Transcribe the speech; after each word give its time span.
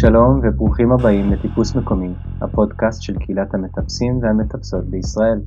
שלום 0.00 0.40
וברוכים 0.42 0.92
הבאים 0.92 1.32
לטיפוס 1.32 1.74
מקומי, 1.74 2.12
הפודקאסט 2.40 3.02
של 3.02 3.18
קהילת 3.18 3.54
המטפסים 3.54 4.18
והמטפסות 4.22 4.84
בישראל. 4.84 5.40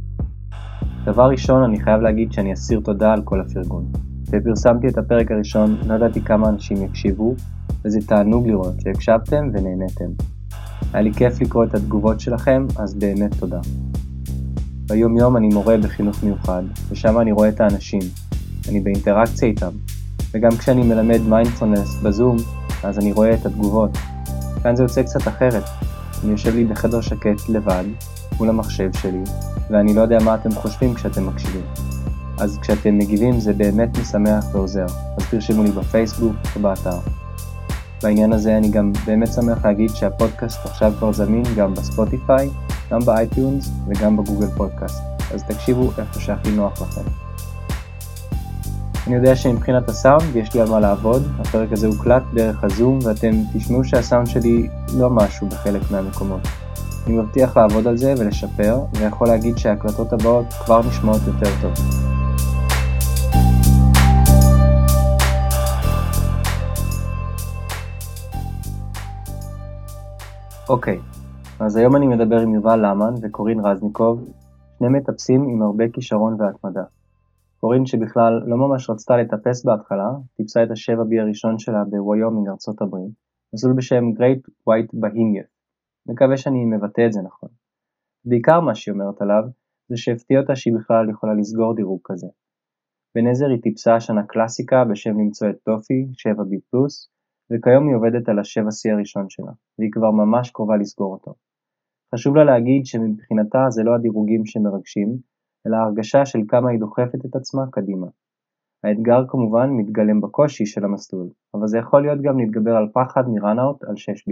דבר 1.05 1.23
ראשון, 1.29 1.63
אני 1.63 1.79
חייב 1.79 2.01
להגיד 2.01 2.31
שאני 2.31 2.53
אסיר 2.53 2.79
תודה 2.79 3.13
על 3.13 3.21
כל 3.21 3.41
הפרגון. 3.41 3.85
כשפרסמתי 4.27 4.87
את 4.87 4.97
הפרק 4.97 5.31
הראשון, 5.31 5.77
לא 5.87 5.93
ידעתי 5.93 6.21
כמה 6.21 6.49
אנשים 6.49 6.77
יקשיבו, 6.77 7.35
וזה 7.85 7.99
תענוג 8.07 8.47
לראות 8.47 8.81
שהקשבתם 8.81 9.49
ונהניתם. 9.53 10.09
היה 10.93 11.01
לי 11.01 11.13
כיף 11.13 11.41
לקרוא 11.41 11.63
את 11.63 11.75
התגובות 11.75 12.19
שלכם, 12.19 12.65
אז 12.77 12.93
באמת 12.93 13.33
תודה. 13.39 13.59
ביום 14.87 15.17
יום 15.17 15.37
אני 15.37 15.47
מורה 15.47 15.77
בחינוך 15.77 16.23
מיוחד, 16.23 16.63
ושם 16.89 17.19
אני 17.19 17.31
רואה 17.31 17.49
את 17.49 17.61
האנשים, 17.61 18.01
אני 18.69 18.79
באינטראקציה 18.79 19.47
איתם, 19.47 19.71
וגם 20.33 20.51
כשאני 20.51 20.83
מלמד 20.83 21.21
מיינדפולנס 21.29 22.01
בזום, 22.03 22.37
אז 22.83 22.99
אני 22.99 23.11
רואה 23.11 23.33
את 23.33 23.45
התגובות. 23.45 24.12
כאן 24.63 24.75
זה 24.75 24.83
יוצא 24.83 25.03
קצת 25.03 25.27
אחרת. 25.27 25.63
אני 26.23 26.31
יושב 26.31 26.55
לי 26.55 26.65
בחדר 26.65 27.01
שקט 27.01 27.49
לבד, 27.49 27.83
מול 28.39 28.49
המחשב 28.49 28.89
שלי, 28.93 29.23
ואני 29.69 29.93
לא 29.93 30.01
יודע 30.01 30.17
מה 30.25 30.35
אתם 30.35 30.51
חושבים 30.51 30.93
כשאתם 30.93 31.27
מקשיבים. 31.27 31.65
אז 32.37 32.57
כשאתם 32.61 32.97
מגיבים 32.97 33.39
זה 33.39 33.53
באמת 33.53 33.97
משמח 33.97 34.45
ועוזר, 34.51 34.85
אז 35.17 35.23
תרשמו 35.31 35.63
לי 35.63 35.71
בפייסבוק 35.71 36.35
או 36.55 36.61
באתר. 36.61 36.99
בעניין 38.03 38.33
הזה 38.33 38.57
אני 38.57 38.69
גם 38.69 38.91
באמת 39.05 39.33
שמח 39.33 39.65
להגיד 39.65 39.89
שהפודקאסט 39.89 40.65
עכשיו 40.65 40.93
כבר 40.97 41.11
זמין 41.11 41.43
גם 41.57 41.73
בספוטיפיי, 41.73 42.49
גם 42.91 42.99
באייטיונס 42.99 43.71
וגם 43.87 44.17
בגוגל 44.17 44.47
פודקאסט, 44.57 45.03
אז 45.33 45.43
תקשיבו 45.43 45.91
איפה 45.97 46.19
שהכי 46.19 46.51
נוח 46.51 46.81
לכם. 46.81 47.22
אני 49.07 49.15
יודע 49.15 49.35
שמבחינת 49.35 49.89
הסאונד 49.89 50.35
יש 50.35 50.53
לי 50.53 50.61
על 50.61 50.69
מה 50.69 50.79
לעבוד, 50.79 51.23
הפרק 51.39 51.71
הזה 51.71 51.87
הוקלט 51.87 52.23
דרך 52.33 52.63
הזום 52.63 52.99
ואתם 53.03 53.31
תשמעו 53.53 53.83
שהסאונד 53.83 54.27
שלי 54.27 54.67
לא 54.97 55.09
משהו 55.09 55.47
בחלק 55.47 55.81
מהמקומות. 55.91 56.41
אני 57.07 57.17
מבטיח 57.17 57.57
לעבוד 57.57 57.87
על 57.87 57.97
זה 57.97 58.13
ולשפר, 58.19 58.79
ויכול 58.93 59.27
להגיד 59.27 59.57
שההקלטות 59.57 60.13
הבאות 60.13 60.45
כבר 60.65 60.81
נשמעות 60.87 61.21
יותר 61.27 61.49
טוב. 61.61 61.73
אוקיי, 70.69 70.99
אז 71.59 71.75
היום 71.75 71.95
אני 71.95 72.07
מדבר 72.07 72.39
עם 72.39 72.53
יובל 72.53 72.85
למן 72.85 73.13
וקורין 73.21 73.59
רזניקוב, 73.59 74.25
שני 74.79 74.87
מטפסים 74.89 75.43
עם 75.43 75.61
הרבה 75.61 75.83
כישרון 75.93 76.41
והתמדה. 76.41 76.83
קורין 77.63 77.85
שבכלל 77.85 78.33
לא 78.45 78.57
ממש 78.57 78.89
רצתה 78.89 79.17
לטפס 79.17 79.65
בהתחלה, 79.65 80.09
טיפסה 80.37 80.63
את 80.63 80.71
השבע 80.71 81.03
B 81.03 81.19
הראשון 81.19 81.59
שלה 81.59 81.83
בוויומינג 81.89 82.47
ארצות 82.49 82.81
הברית, 82.81 83.13
מסלול 83.53 83.73
בשם 83.77 84.03
Great 84.17 84.41
White 84.69 84.91
Behemoth. 85.01 85.45
מקווה 86.09 86.37
שאני 86.37 86.65
מבטא 86.65 87.05
את 87.05 87.13
זה 87.13 87.21
נכון. 87.21 87.49
בעיקר 88.25 88.59
מה 88.59 88.75
שהיא 88.75 88.93
אומרת 88.93 89.21
עליו, 89.21 89.43
זה 89.89 89.97
שהפתיע 89.97 90.39
אותה 90.39 90.55
שהיא 90.55 90.73
בכלל 90.77 91.09
יכולה 91.09 91.33
לסגור 91.33 91.75
דירוג 91.75 91.99
כזה. 92.03 92.27
בנזר 93.15 93.49
היא 93.49 93.61
טיפסה 93.61 93.95
השנה 93.95 94.23
קלאסיקה 94.23 94.83
בשם 94.91 95.19
למצוא 95.19 95.49
את 95.49 95.55
טופי, 95.63 96.07
7B+, 96.21 96.77
וכיום 97.51 97.87
היא 97.87 97.95
עובדת 97.95 98.29
על 98.29 98.39
ה-7C 98.39 98.93
הראשון 98.93 99.25
שלה, 99.29 99.51
והיא 99.79 99.91
כבר 99.91 100.11
ממש 100.11 100.51
קרובה 100.51 100.77
לסגור 100.77 101.13
אותו. 101.13 101.33
חשוב 102.15 102.35
לה 102.35 102.43
להגיד 102.43 102.85
שמבחינתה 102.85 103.65
זה 103.69 103.83
לא 103.83 103.95
הדירוגים 103.95 104.45
שמרגשים, 104.45 105.32
אלא 105.67 105.75
ההרגשה 105.77 106.25
של 106.25 106.39
כמה 106.47 106.69
היא 106.69 106.79
דוחפת 106.79 107.25
את 107.25 107.35
עצמה 107.35 107.63
קדימה. 107.71 108.07
האתגר 108.83 109.27
כמובן 109.27 109.69
מתגלם 109.69 110.21
בקושי 110.21 110.65
של 110.65 110.85
המסלול, 110.85 111.29
אבל 111.53 111.67
זה 111.67 111.77
יכול 111.77 112.01
להיות 112.01 112.21
גם 112.21 112.39
להתגבר 112.39 112.75
על 112.75 112.87
פחד 112.93 113.23
מראנאוט 113.27 113.83
על 113.83 113.95
6B. 113.95 114.31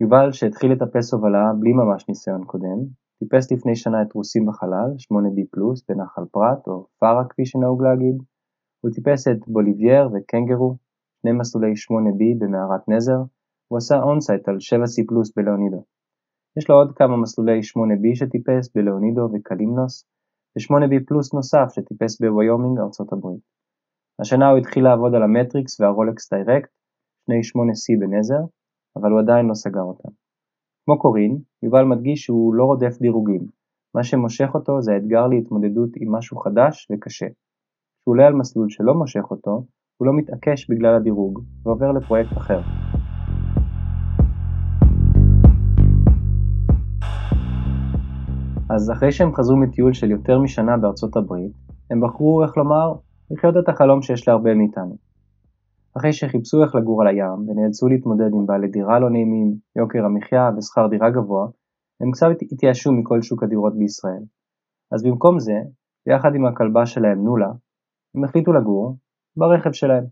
יובל, 0.00 0.32
שהתחיל 0.32 0.72
לטפס 0.72 1.14
הובלה 1.14 1.52
בלי 1.60 1.72
ממש 1.72 2.08
ניסיון 2.08 2.44
קודם, 2.44 2.78
טיפס 3.18 3.52
לפני 3.52 3.76
שנה 3.76 4.02
את 4.02 4.12
רוסים 4.12 4.46
בחלל, 4.46 4.90
8B+, 4.98 5.58
בנחל 5.88 6.22
פרת, 6.30 6.66
או 6.66 6.86
פארה 6.98 7.24
כפי 7.28 7.46
שנהוג 7.46 7.82
להגיד, 7.82 8.16
הוא 8.80 8.90
טיפס 8.94 9.28
את 9.28 9.48
בוליבייר 9.48 10.08
וקנגרו, 10.12 10.76
שני 11.22 11.32
מסלולי 11.32 11.72
8B 11.72 12.22
במערת 12.38 12.88
נזר, 12.88 13.18
הוא 13.68 13.78
עשה 13.78 14.02
אונסייט 14.02 14.48
על 14.48 14.56
7C+, 14.56 15.32
בלאונידיו. 15.36 15.84
יש 16.58 16.70
לו 16.70 16.74
עוד 16.76 16.92
כמה 16.96 17.16
מסלולי 17.16 17.60
8B 17.60 18.14
שטיפס 18.14 18.72
בלאונידיו 18.74 19.28
וקלימנוס, 19.32 20.04
ו-8B 20.56 21.04
פלוס 21.06 21.34
נוסף 21.34 21.66
שטיפס 21.74 22.20
בוויומינג 22.20 22.78
ארצות 22.78 23.12
הברית. 23.12 23.40
השנה 24.20 24.50
הוא 24.50 24.58
התחיל 24.58 24.84
לעבוד 24.84 25.14
על 25.14 25.22
המטריקס 25.22 25.80
והרולקס 25.80 26.32
direct, 26.32 26.70
שני 27.26 27.40
8C 27.40 28.00
בנזר, 28.00 28.42
אבל 28.96 29.10
הוא 29.10 29.20
עדיין 29.20 29.46
לא 29.46 29.54
סגר 29.54 29.82
אותם. 29.82 30.08
כמו 30.84 30.98
קורין, 30.98 31.38
יובל 31.62 31.84
מדגיש 31.84 32.20
שהוא 32.22 32.54
לא 32.54 32.64
רודף 32.64 32.98
דירוגים, 33.00 33.46
מה 33.94 34.04
שמושך 34.04 34.50
אותו 34.54 34.82
זה 34.82 34.92
האתגר 34.92 35.26
להתמודדות 35.26 35.90
עם 35.96 36.14
משהו 36.14 36.36
חדש 36.38 36.88
וקשה. 36.90 37.26
כשהוא 37.26 38.12
עולה 38.12 38.26
על 38.26 38.34
מסלול 38.34 38.70
שלא 38.70 38.94
מושך 38.94 39.30
אותו, 39.30 39.64
הוא 39.96 40.06
לא 40.06 40.12
מתעקש 40.16 40.70
בגלל 40.70 40.94
הדירוג, 40.94 41.40
ועובר 41.64 41.92
לפרויקט 41.92 42.38
אחר. 42.38 42.60
אז 48.74 48.90
אחרי 48.90 49.12
שהם 49.12 49.34
חזרו 49.34 49.56
מטיול 49.56 49.92
של 49.92 50.10
יותר 50.10 50.38
משנה 50.38 50.76
בארצות 50.76 51.16
הברית, 51.16 51.52
הם 51.90 52.00
בחרו, 52.00 52.42
איך 52.42 52.56
לומר, 52.56 52.92
לחיות 53.30 53.54
את 53.56 53.68
החלום 53.68 54.02
שיש 54.02 54.28
להרבה 54.28 54.54
מאיתנו. 54.54 54.96
אחרי 55.98 56.12
שחיפשו 56.12 56.62
איך 56.62 56.74
לגור 56.74 57.02
על 57.02 57.08
הים, 57.08 57.48
ונאלצו 57.48 57.88
להתמודד 57.88 58.30
עם 58.34 58.46
בעלי 58.46 58.68
דירה 58.68 59.00
לא 59.00 59.10
נעימים, 59.10 59.54
יוקר 59.76 60.04
המחיה 60.04 60.50
ושכר 60.56 60.86
דירה 60.86 61.10
גבוה, 61.10 61.46
הם 62.00 62.10
קצת 62.10 62.26
התייאשו 62.52 62.92
מכל 62.92 63.22
שוק 63.22 63.42
הדירות 63.42 63.78
בישראל. 63.78 64.22
אז 64.92 65.02
במקום 65.02 65.38
זה, 65.38 65.58
ביחד 66.06 66.34
עם 66.34 66.46
הכלבה 66.46 66.86
שלהם 66.86 67.24
נולה, 67.24 67.52
הם 68.14 68.24
החליטו 68.24 68.52
לגור 68.52 68.96
ברכב 69.36 69.72
שלהם. 69.72 70.04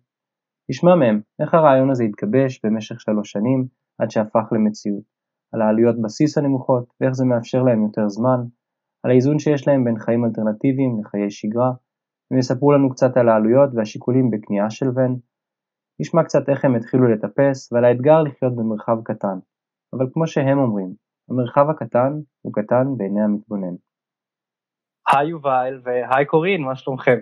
נשמע 0.71 0.95
מהם 0.95 1.21
איך 1.41 1.55
הרעיון 1.55 1.91
הזה 1.91 2.05
התגבש 2.05 2.61
במשך 2.65 3.01
שלוש 3.01 3.31
שנים 3.31 3.67
עד 3.99 4.11
שהפך 4.11 4.53
למציאות. 4.53 5.18
על 5.53 5.63
העלויות 5.63 5.97
בסיס 6.03 6.39
הנמוכות 6.39 6.85
ואיך 7.01 7.13
זה 7.13 7.25
מאפשר 7.25 7.63
להם 7.63 7.83
יותר 7.83 8.09
זמן, 8.09 8.41
על 9.03 9.11
האיזון 9.11 9.39
שיש 9.39 9.69
להם 9.69 9.85
בין 9.85 9.99
חיים 9.99 10.25
אלטרנטיביים 10.25 11.01
לחיי 11.01 11.31
שגרה, 11.31 11.73
הם 12.31 12.39
יספרו 12.39 12.73
לנו 12.73 12.91
קצת 12.91 13.17
על 13.17 13.29
העלויות 13.29 13.71
והשיקולים 13.75 14.31
בקנייה 14.31 14.71
של 14.71 14.87
ון, 14.97 15.17
נשמע 16.01 16.25
קצת 16.25 16.49
איך 16.49 16.65
הם 16.65 16.75
התחילו 16.75 17.09
לטפס 17.13 17.73
ועל 17.73 17.85
האתגר 17.85 18.23
לחיות 18.23 18.57
במרחב 18.57 18.97
קטן, 19.05 19.39
אבל 19.93 20.07
כמו 20.13 20.27
שהם 20.27 20.59
אומרים, 20.59 20.95
המרחב 21.31 21.71
הקטן 21.71 22.13
הוא 22.43 22.53
קטן 22.53 22.85
בעיני 22.97 23.23
המתבונן. 23.23 23.75
היי 25.13 25.29
יובל 25.29 25.81
והי 25.85 26.27
קורין, 26.27 26.63
מה 26.63 26.77
שלומכם? 26.77 27.19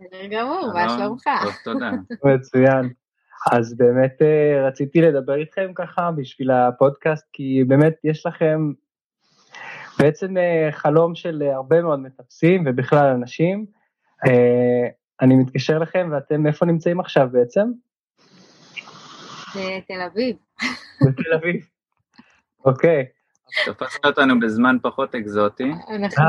בסדר 0.00 0.26
גמור, 0.30 0.70
מה 0.74 0.88
שלומך? 0.88 1.24
טוב, 1.42 1.52
תודה. 1.64 1.90
מצוין. 2.34 2.99
אז 3.46 3.76
באמת 3.76 4.22
אה, 4.22 4.66
רציתי 4.68 5.00
לדבר 5.00 5.34
איתכם 5.34 5.72
ככה 5.74 6.10
בשביל 6.10 6.50
הפודקאסט, 6.50 7.26
כי 7.32 7.64
באמת 7.68 7.94
יש 8.04 8.26
לכם 8.26 8.72
בעצם 9.98 10.36
אה, 10.36 10.68
חלום 10.72 11.14
של 11.14 11.42
הרבה 11.54 11.82
מאוד 11.82 12.00
מטפסים 12.00 12.64
ובכלל 12.66 13.06
אנשים. 13.06 13.66
אה, 14.26 14.88
אני 15.20 15.34
מתקשר 15.34 15.78
לכם 15.78 16.08
ואתם 16.12 16.46
איפה 16.46 16.66
נמצאים 16.66 17.00
עכשיו 17.00 17.28
בעצם? 17.32 17.70
בתל 19.48 20.00
אביב. 20.06 20.36
בתל 21.06 21.32
אביב. 21.34 21.66
אוקיי. 22.64 23.04
תפסת 23.66 24.06
אותנו 24.06 24.40
בזמן 24.40 24.76
פחות 24.82 25.14
אקזוטי. 25.14 25.72
אנחנו 25.88 26.24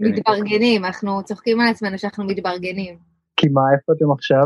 מתברגנים, 0.00 0.84
אנחנו 0.84 1.24
צוחקים 1.24 1.60
על 1.60 1.68
עצמנו 1.68 1.98
שאנחנו 1.98 2.24
מתברגנים. 2.24 2.98
כי 3.36 3.48
מה, 3.48 3.60
איפה 3.74 3.92
אתם 3.96 4.12
עכשיו? 4.12 4.44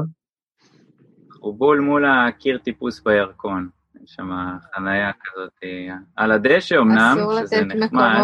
הוא 1.46 1.54
בול 1.58 1.80
מול 1.80 2.04
הקיר 2.04 2.58
טיפוס 2.58 3.00
בירקון. 3.00 3.68
יש 4.04 4.14
שם 4.14 4.30
חניה 4.74 5.10
כזאת 5.24 5.52
על 6.16 6.32
הדשא 6.32 6.78
אמנם, 6.78 7.16
שזה 7.40 7.64
נחמד. 7.64 8.20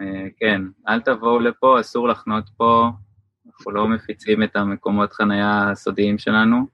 אה, 0.00 0.26
כן, 0.36 0.62
אל 0.88 1.00
תבואו 1.00 1.40
לפה, 1.40 1.80
אסור 1.80 2.08
לחנות 2.08 2.44
פה, 2.56 2.88
אנחנו 3.46 3.72
לא 3.72 3.88
מפיצים 3.88 4.42
את 4.42 4.56
המקומות 4.56 5.12
חנייה 5.12 5.70
הסודיים 5.70 6.18
שלנו. 6.18 6.66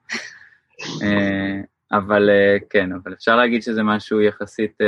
אה, 1.03 1.61
אבל 1.93 2.31
אה, 2.31 2.57
כן, 2.71 2.93
אבל 2.93 3.13
אפשר 3.13 3.37
להגיד 3.37 3.63
שזה 3.63 3.83
משהו 3.83 4.21
יחסית 4.21 4.79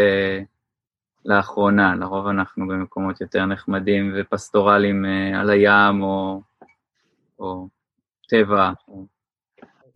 לאחרונה, 1.25 1.95
לרוב 1.95 2.27
אנחנו 2.27 2.69
במקומות 2.69 3.21
יותר 3.21 3.47
נחמדים 3.47 4.15
ופסטורליים 4.17 5.05
על 5.35 5.51
הים 5.51 6.03
או, 6.03 6.43
או 7.39 7.69
טבע. 8.29 8.73
או 8.89 9.12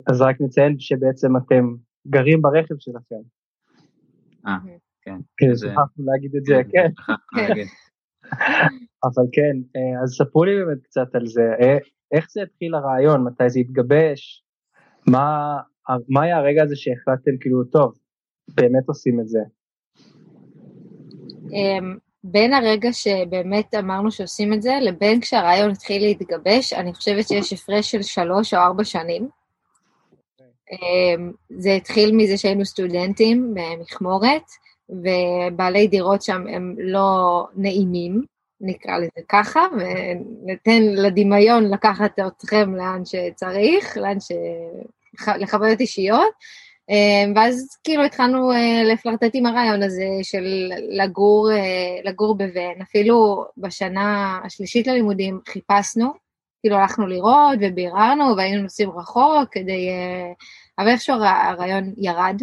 אז 0.07 0.21
רק 0.21 0.35
נציין 0.39 0.79
שבעצם 0.79 1.37
אתם 1.37 1.75
גרים 2.07 2.41
ברכב 2.41 2.75
שלכם. 2.79 3.21
אה, 4.47 4.57
כן. 5.01 5.17
כן, 5.37 5.55
שכחנו 5.55 6.05
להגיד 6.05 6.35
את 6.35 6.45
זה, 6.45 6.61
כן. 6.71 6.89
כן. 7.35 7.63
אבל 9.05 9.23
כן, 9.31 9.57
אה, 9.75 10.03
אז 10.03 10.09
ספרו 10.09 10.43
לי 10.43 10.51
באמת 10.55 10.83
קצת 10.83 11.15
על 11.15 11.27
זה, 11.27 11.53
אה, 11.61 11.77
איך 12.11 12.27
זה 12.31 12.41
התחיל 12.41 12.75
הרעיון, 12.75 13.23
מתי 13.23 13.49
זה 13.49 13.59
התגבש, 13.59 14.43
מה 15.07 15.57
מה 16.09 16.23
היה 16.23 16.37
הרגע 16.37 16.63
הזה 16.63 16.75
שהחלטתם 16.75 17.31
כאילו, 17.39 17.63
טוב, 17.63 17.93
באמת 18.47 18.83
עושים 18.87 19.19
את 19.19 19.27
זה? 19.27 19.39
אמ, 21.53 21.97
בין 22.23 22.53
הרגע 22.53 22.89
שבאמת 22.93 23.73
אמרנו 23.73 24.11
שעושים 24.11 24.53
את 24.53 24.61
זה, 24.61 24.71
לבין 24.81 25.21
כשהרעיון 25.21 25.71
התחיל 25.71 26.01
להתגבש, 26.01 26.73
אני 26.73 26.93
חושבת 26.93 27.27
שיש 27.27 27.53
הפרש 27.53 27.91
של 27.91 28.01
שלוש 28.01 28.53
או 28.53 28.59
ארבע 28.59 28.83
שנים. 28.83 29.29
אמ, 30.71 31.31
זה 31.49 31.73
התחיל 31.73 32.15
מזה 32.15 32.37
שהיינו 32.37 32.65
סטודנטים 32.65 33.53
במכמורת, 33.53 34.43
ובעלי 34.89 35.87
דירות 35.87 36.21
שם 36.21 36.47
הם 36.47 36.75
לא 36.77 37.43
נעימים, 37.55 38.23
נקרא 38.61 38.97
לזה 38.97 39.21
ככה, 39.29 39.61
וניתן 39.71 40.81
לדמיון 40.81 41.69
לקחת 41.69 42.19
אתכם 42.27 42.75
לאן 42.75 43.01
שצריך, 43.05 43.97
לאן 43.97 44.19
ש... 44.19 44.31
לחוויות 45.39 45.79
אישיות. 45.79 46.33
אמ, 46.89 47.33
ואז 47.35 47.77
כאילו 47.83 48.03
התחלנו 48.03 48.51
אה, 48.51 48.83
לפלרטט 48.83 49.31
עם 49.33 49.45
הרעיון 49.45 49.83
הזה 49.83 50.07
של 50.23 50.71
לגור, 50.89 51.51
אה, 51.51 51.99
לגור 52.03 52.37
בבן, 52.37 52.81
אפילו 52.81 53.45
בשנה 53.57 54.39
השלישית 54.45 54.87
ללימודים 54.87 55.39
חיפשנו, 55.47 56.13
כאילו 56.67 56.79
הלכנו 56.79 57.07
לראות 57.07 57.59
וביררנו 57.61 58.37
והיינו 58.37 58.61
נוסעים 58.63 58.89
רחוק 58.89 59.49
כדי, 59.51 59.89
אה, 59.89 60.31
אבל 60.79 60.89
איכשהו 60.89 61.15
הרעיון 61.15 61.93
ירד. 61.97 62.41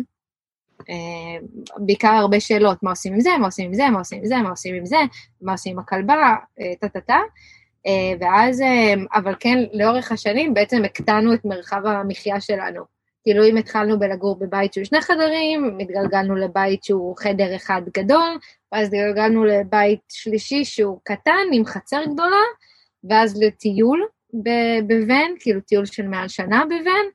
בעיקר 1.77 2.09
הרבה 2.09 2.41
שאלות, 2.41 2.83
מה 2.83 2.91
עושים 2.91 3.13
עם 3.13 3.21
זה, 3.21 3.31
מה 3.41 3.47
עושים 3.47 3.67
עם 3.67 3.75
זה, 3.75 3.89
מה 3.91 3.99
עושים 3.99 4.19
עם 4.19 4.25
זה, 4.25 4.37
מה 4.37 4.51
עושים 4.51 4.75
עם 4.75 4.87
זה, 4.87 4.97
מה 5.43 5.53
עושים 5.53 5.73
עם 5.73 5.79
הכלבה, 5.79 6.35
טה 6.81 6.89
טה 6.89 7.01
טה. 7.01 7.19
ואז, 8.21 8.63
אבל 9.15 9.35
כן, 9.41 9.59
לאורך 9.73 10.13
השנים 10.13 10.55
בעצם 10.55 10.85
הקטנו 10.85 11.35
את 11.35 11.45
מרחב 11.45 11.87
המחיה 11.87 12.41
שלנו. 12.41 12.83
כאילו 13.23 13.45
אם 13.45 13.57
התחלנו 13.57 13.99
בלגור 13.99 14.39
בבית 14.39 14.73
שהוא 14.73 14.85
שני 14.85 15.01
חדרים, 15.01 15.79
התגלגלנו 15.81 16.37
לבית 16.37 16.85
שהוא 16.85 17.17
חדר 17.19 17.57
אחד 17.57 17.83
גדול, 17.95 18.39
ואז 18.73 18.87
התגלגלנו 18.87 19.45
לבית 19.45 20.01
שלישי 20.09 20.65
שהוא 20.65 21.01
קטן 21.05 21.47
עם 21.53 21.65
חצר 21.65 22.01
גדולה, 22.13 22.43
ואז 23.11 23.43
לטיול 23.43 24.07
בבן, 24.87 25.31
כאילו 25.41 25.61
טיול 25.61 25.85
של 25.85 26.09
מעל 26.09 26.29
שנה 26.29 26.65
בבן, 26.67 27.07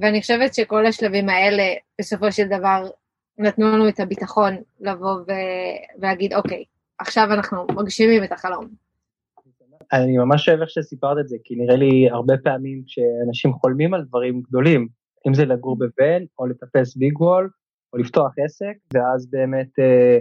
ואני 0.00 0.20
חושבת 0.20 0.54
שכל 0.54 0.86
השלבים 0.86 1.28
האלה 1.28 1.62
בסופו 2.00 2.32
של 2.32 2.46
דבר 2.46 2.90
נתנו 3.38 3.66
לנו 3.66 3.88
את 3.88 4.00
הביטחון 4.00 4.56
לבוא 4.80 5.16
ולהגיד, 5.98 6.34
אוקיי, 6.34 6.64
עכשיו 6.98 7.28
אנחנו 7.32 7.66
מגשימים 7.66 8.24
את 8.24 8.32
החלום. 8.32 8.68
אני 9.92 10.18
ממש 10.18 10.48
אוהב 10.48 10.60
איך 10.60 10.70
שסיפרת 10.70 11.16
את 11.20 11.28
זה, 11.28 11.36
כי 11.44 11.54
נראה 11.56 11.76
לי 11.76 12.10
הרבה 12.10 12.34
פעמים 12.44 12.82
כשאנשים 12.86 13.52
חולמים 13.52 13.94
על 13.94 14.04
דברים 14.04 14.42
גדולים, 14.48 14.88
אם 15.28 15.34
זה 15.34 15.44
לגור 15.44 15.78
בבן, 15.78 16.24
או 16.38 16.46
לטפס 16.46 16.96
ביג 16.96 17.20
וול, 17.20 17.50
או 17.92 17.98
לפתוח 17.98 18.32
עסק, 18.44 18.74
ואז 18.94 19.30
באמת 19.30 19.78
אה, 19.78 20.18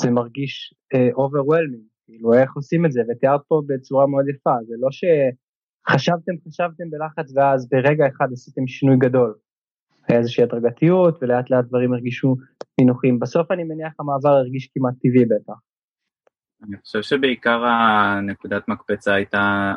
זה 0.00 0.10
מרגיש 0.10 0.74
אה, 0.94 1.08
overwhelming, 1.08 1.86
כאילו 2.06 2.34
איך 2.34 2.56
עושים 2.56 2.86
את 2.86 2.92
זה, 2.92 3.00
ותיארת 3.08 3.40
פה 3.48 3.62
בצורה 3.66 4.06
מאוד 4.06 4.28
יפה, 4.28 4.54
זה 4.66 4.74
לא 4.78 4.88
שחשבתם, 4.90 5.45
חשבתם 5.90 6.90
בלחץ, 6.90 7.32
ואז 7.36 7.68
ברגע 7.68 8.04
אחד 8.06 8.26
עשיתם 8.32 8.66
שינוי 8.66 8.96
גדול. 8.96 9.34
היה 10.08 10.18
איזושהי 10.18 10.44
הדרגתיות, 10.44 11.18
ולאט 11.22 11.50
לאט 11.50 11.64
דברים 11.64 11.92
הרגישו 11.92 12.36
נינוחים. 12.80 13.18
בסוף 13.18 13.50
אני 13.50 13.64
מניח 13.64 13.92
המעבר 14.00 14.28
הרגיש 14.28 14.68
כמעט 14.74 14.94
טבעי 15.02 15.24
בטח. 15.24 15.54
אני 16.68 16.76
חושב 16.76 17.02
שבעיקר 17.02 17.64
הנקודת 17.64 18.68
מקפצה 18.68 19.14
הייתה 19.14 19.74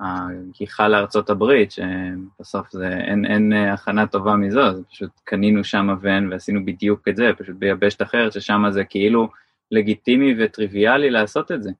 הגיחה 0.00 0.88
לארצות 0.88 1.30
הברית, 1.30 1.70
שבסוף 1.70 2.72
זה, 2.72 2.88
אין, 2.88 3.24
אין 3.24 3.52
הכנה 3.52 4.06
טובה 4.06 4.36
מזו, 4.36 4.74
זה 4.74 4.82
פשוט 4.84 5.10
קנינו 5.24 5.64
שם 5.64 5.86
ון 6.00 6.32
ועשינו 6.32 6.64
בדיוק 6.64 7.08
את 7.08 7.16
זה, 7.16 7.30
פשוט 7.38 7.56
ביבשת 7.56 8.02
אחרת, 8.02 8.32
ששם 8.32 8.62
זה 8.70 8.84
כאילו 8.84 9.28
לגיטימי 9.70 10.34
וטריוויאלי 10.38 11.10
לעשות 11.10 11.52
את 11.52 11.62
זה. 11.62 11.70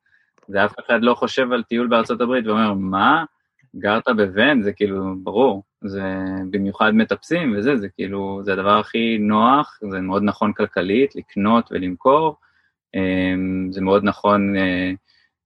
ואף 0.48 0.74
אחד 0.86 1.02
לא 1.02 1.14
חושב 1.14 1.52
על 1.52 1.62
טיול 1.62 1.86
בארצות 1.86 2.20
הברית 2.20 2.46
ואומר, 2.46 2.74
מה? 2.74 3.24
גרת 3.76 4.08
בוון? 4.08 4.62
זה 4.62 4.72
כאילו, 4.72 5.14
ברור, 5.22 5.62
זה 5.84 6.02
במיוחד 6.50 6.90
מטפסים 6.94 7.54
וזה, 7.56 7.76
זה 7.76 7.88
כאילו, 7.88 8.40
זה 8.44 8.52
הדבר 8.52 8.78
הכי 8.78 9.18
נוח, 9.18 9.78
זה 9.90 10.00
מאוד 10.00 10.22
נכון 10.22 10.52
כלכלית, 10.52 11.16
לקנות 11.16 11.68
ולמכור, 11.72 12.36
אה, 12.94 13.34
זה 13.70 13.80
מאוד 13.80 14.04
נכון 14.04 14.56
אה, 14.56 14.92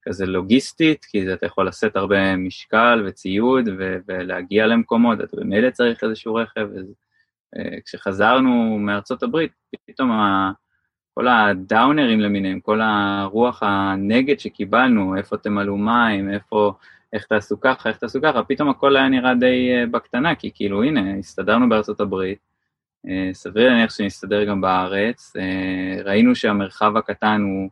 כזה 0.02 0.26
לוגיסטית, 0.26 1.04
כי 1.04 1.32
אתה 1.32 1.46
יכול 1.46 1.68
לשאת 1.68 1.96
הרבה 1.96 2.36
משקל 2.36 3.04
וציוד 3.06 3.68
ו- 3.78 3.96
ולהגיע 4.08 4.66
למקומות, 4.66 5.20
אתה 5.20 5.36
במילא 5.36 5.70
צריך 5.70 6.04
איזשהו 6.04 6.34
רכב. 6.34 6.68
וזה, 6.74 6.92
uh, 7.56 7.80
כשחזרנו 7.84 8.78
מארצות 8.78 9.22
הברית, 9.22 9.52
פתאום 9.86 10.10
ה- 10.10 10.52
כל 11.14 11.28
הדאונרים 11.28 12.20
למיניהם, 12.20 12.60
כל 12.60 12.80
הרוח 12.82 13.62
הנגד 13.62 14.38
שקיבלנו, 14.38 15.16
איפה 15.16 15.36
תמלאו 15.36 15.76
מים, 15.76 16.30
איפה, 16.30 16.72
איך 17.12 17.24
תעשו 17.24 17.60
ככה, 17.60 17.88
איך 17.88 17.98
תעשו 17.98 18.18
ככה, 18.22 18.42
פתאום 18.42 18.68
הכל 18.68 18.96
היה 18.96 19.08
נראה 19.08 19.34
די 19.34 19.70
uh, 19.84 19.90
בקטנה, 19.90 20.34
כי 20.34 20.50
כאילו 20.54 20.82
הנה, 20.82 21.18
הסתדרנו 21.18 21.68
בארצות 21.68 22.00
הברית, 22.00 22.38
uh, 23.06 23.10
סביר 23.32 23.68
להניח 23.68 23.90
שנסתדר 23.90 24.44
גם 24.44 24.60
בארץ, 24.60 25.36
uh, 25.36 26.02
ראינו 26.04 26.34
שהמרחב 26.34 26.96
הקטן 26.96 27.40
הוא 27.42 27.70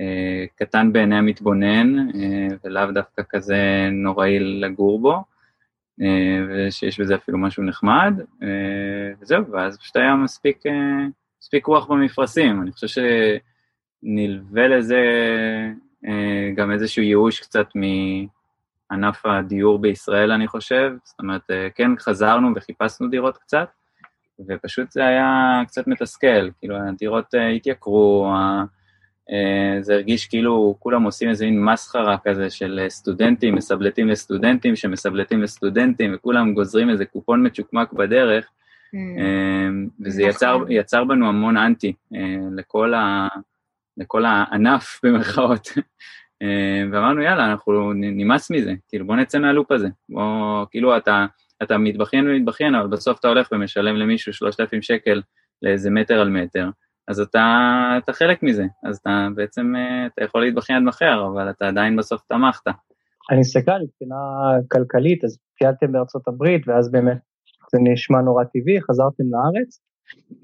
אה, 0.00 0.44
קטן 0.56 0.92
בעיני 0.92 1.16
המתבונן, 1.16 1.98
אה, 1.98 2.56
ולאו 2.64 2.92
דווקא 2.94 3.22
כזה 3.28 3.88
נוראי 3.92 4.38
לגור 4.38 5.00
בו, 5.00 5.24
אה, 6.02 6.38
ושיש 6.48 7.00
בזה 7.00 7.14
אפילו 7.14 7.38
משהו 7.38 7.62
נחמד, 7.62 8.14
וזהו, 9.20 9.50
ואז 9.50 9.78
פשוט 9.78 9.96
היה 9.96 10.16
מספיק, 10.16 10.62
מספיק 11.42 11.66
רוח 11.66 11.86
במפרשים. 11.86 12.62
אני 12.62 12.72
חושב 12.72 13.02
שנלווה 14.02 14.68
לזה 14.68 15.00
גם 16.56 16.72
איזשהו 16.72 17.02
ייאוש 17.02 17.40
קצת 17.40 17.66
מענף 17.74 19.26
הדיור 19.26 19.78
בישראל, 19.78 20.32
אני 20.32 20.46
חושב. 20.46 20.92
זאת 21.04 21.20
אומרת, 21.20 21.50
כן, 21.74 21.90
חזרנו 21.98 22.48
וחיפשנו 22.56 23.08
דירות 23.08 23.36
קצת, 23.36 23.68
ופשוט 24.48 24.90
זה 24.90 25.06
היה 25.06 25.60
קצת 25.66 25.86
מתסכל, 25.86 26.50
כאילו 26.58 26.76
הדירות 26.76 27.34
התייקרו, 27.54 28.32
אה, 29.30 29.82
זה 29.82 29.94
הרגיש 29.94 30.26
כאילו 30.26 30.76
כולם 30.78 31.02
עושים 31.02 31.28
איזה 31.28 31.44
מין 31.44 31.64
מסחרה 31.64 32.16
כזה 32.24 32.50
של 32.50 32.80
אה, 32.82 32.90
סטודנטים, 32.90 33.54
מסבלטים 33.54 34.08
לסטודנטים, 34.08 34.76
שמסבלטים 34.76 35.42
לסטודנטים, 35.42 36.14
וכולם 36.14 36.54
גוזרים 36.54 36.90
איזה 36.90 37.04
קופון 37.04 37.46
מצ'וקמק 37.46 37.92
בדרך. 37.92 38.44
אה, 38.44 38.61
וזה 40.04 40.22
יצר, 40.22 40.56
נכון. 40.56 40.70
יצר 40.70 41.04
בנו 41.04 41.28
המון 41.28 41.56
אנטי 41.56 41.92
לכל, 42.56 42.94
ה, 42.94 43.28
לכל 43.96 44.24
הענף 44.24 44.84
במרכאות. 45.02 45.68
ואמרנו 46.92 47.22
יאללה, 47.22 47.50
אנחנו 47.50 47.92
נמאס 47.92 48.50
מזה, 48.50 48.72
כאילו 48.88 49.06
בוא 49.06 49.16
נצא 49.16 49.38
מהלופ 49.38 49.72
הזה, 49.72 49.88
בוא, 50.08 50.66
כאילו 50.70 50.96
אתה, 50.96 51.26
אתה 51.62 51.78
מתבכיין 51.78 52.28
ומתבכיין, 52.28 52.74
אבל 52.74 52.86
בסוף 52.86 53.20
אתה 53.20 53.28
הולך 53.28 53.48
ומשלם 53.52 53.96
למישהו 53.96 54.32
3,000 54.32 54.82
שקל 54.82 55.22
לאיזה 55.62 55.90
מטר 55.90 56.20
על 56.20 56.30
מטר, 56.30 56.70
אז 57.08 57.20
אתה, 57.20 57.44
אתה 57.98 58.12
חלק 58.12 58.42
מזה, 58.42 58.64
אז 58.84 58.96
אתה 58.96 59.28
בעצם, 59.34 59.76
אה, 59.76 60.06
אתה 60.06 60.24
יכול 60.24 60.44
להתבכיין 60.44 60.78
עד 60.78 60.84
מחר, 60.84 61.26
אבל 61.26 61.50
אתה 61.50 61.68
עדיין 61.68 61.96
בסוף 61.96 62.22
תמכת. 62.28 62.66
אני 63.30 63.40
מסתכל 63.40 63.72
מבחינה 63.84 64.16
כלכלית, 64.70 65.24
אז 65.24 65.38
טיילתם 65.58 65.92
בארצות 65.92 66.28
הברית, 66.28 66.68
ואז 66.68 66.90
באמת 66.90 67.18
זה 67.72 67.78
נשמע 67.80 68.20
נורא 68.20 68.44
טבעי, 68.44 68.80
חזרתם 68.80 69.24
לארץ. 69.30 69.80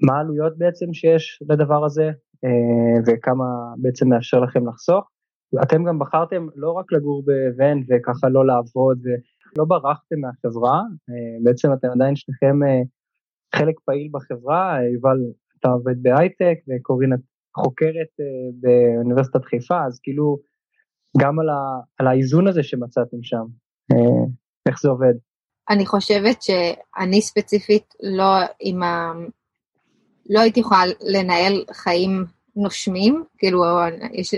מה 0.01 0.17
העלויות 0.17 0.57
בעצם 0.57 0.93
שיש 0.93 1.39
לדבר 1.49 1.85
הזה, 1.85 2.11
אה, 2.45 3.01
וכמה 3.07 3.45
בעצם 3.77 4.09
מאפשר 4.09 4.39
לכם 4.39 4.67
לחסוך? 4.67 5.09
אתם 5.63 5.83
גם 5.83 5.99
בחרתם 5.99 6.47
לא 6.55 6.71
רק 6.71 6.91
לגור 6.91 7.23
בוון 7.25 7.83
וככה 7.89 8.29
לא 8.29 8.45
לעבוד, 8.45 8.99
ולא 9.03 9.65
ברחתם 9.65 10.15
מהחברה, 10.19 10.79
אה, 11.09 11.37
בעצם 11.43 11.73
אתם 11.73 11.87
עדיין 11.95 12.15
שניכם 12.15 12.59
חלק 13.55 13.79
פעיל 13.85 14.09
בחברה, 14.11 14.77
יובל 14.93 15.17
אתה 15.59 15.69
עובד 15.69 16.03
בהייטק 16.03 16.57
וקורין 16.67 17.13
את 17.13 17.19
חוקרת 17.57 18.13
באוניברסיטת 18.59 19.45
חיפה, 19.45 19.85
אז 19.85 19.99
כאילו 20.03 20.37
גם 21.21 21.39
על, 21.39 21.49
ה, 21.49 21.79
על 21.97 22.07
האיזון 22.07 22.47
הזה 22.47 22.63
שמצאתם 22.63 23.17
שם, 23.21 23.45
איך 24.67 24.81
זה 24.81 24.89
עובד? 24.89 25.13
אני 25.69 25.85
חושבת 25.85 26.41
שאני 26.41 27.21
ספציפית 27.21 27.93
לא 28.03 28.25
עם 28.59 28.83
ה... 28.83 29.13
לא 30.29 30.39
הייתי 30.39 30.59
יכולה 30.59 30.83
לנהל 31.01 31.65
חיים 31.71 32.25
נושמים, 32.55 33.23
כאילו 33.37 33.63
יש. 34.13 34.33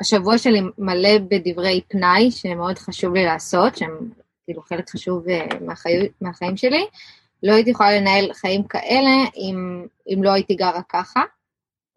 השבוע 0.00 0.38
שלי 0.38 0.60
מלא 0.78 1.18
בדברי 1.18 1.80
פנאי 1.88 2.30
שמאוד 2.30 2.78
חשוב 2.78 3.14
לי 3.14 3.24
לעשות, 3.24 3.76
שהם 3.76 4.10
כאילו 4.44 4.62
חלק 4.62 4.90
חשוב 4.90 5.28
אה, 5.28 5.46
מהחיים, 5.60 6.06
מהחיים 6.20 6.56
שלי, 6.56 6.86
לא 7.42 7.52
הייתי 7.52 7.70
יכולה 7.70 8.00
לנהל 8.00 8.32
חיים 8.32 8.62
כאלה 8.64 9.10
אם, 9.36 9.86
אם 10.08 10.22
לא 10.22 10.32
הייתי 10.32 10.54
גרה 10.54 10.82
ככה, 10.88 11.20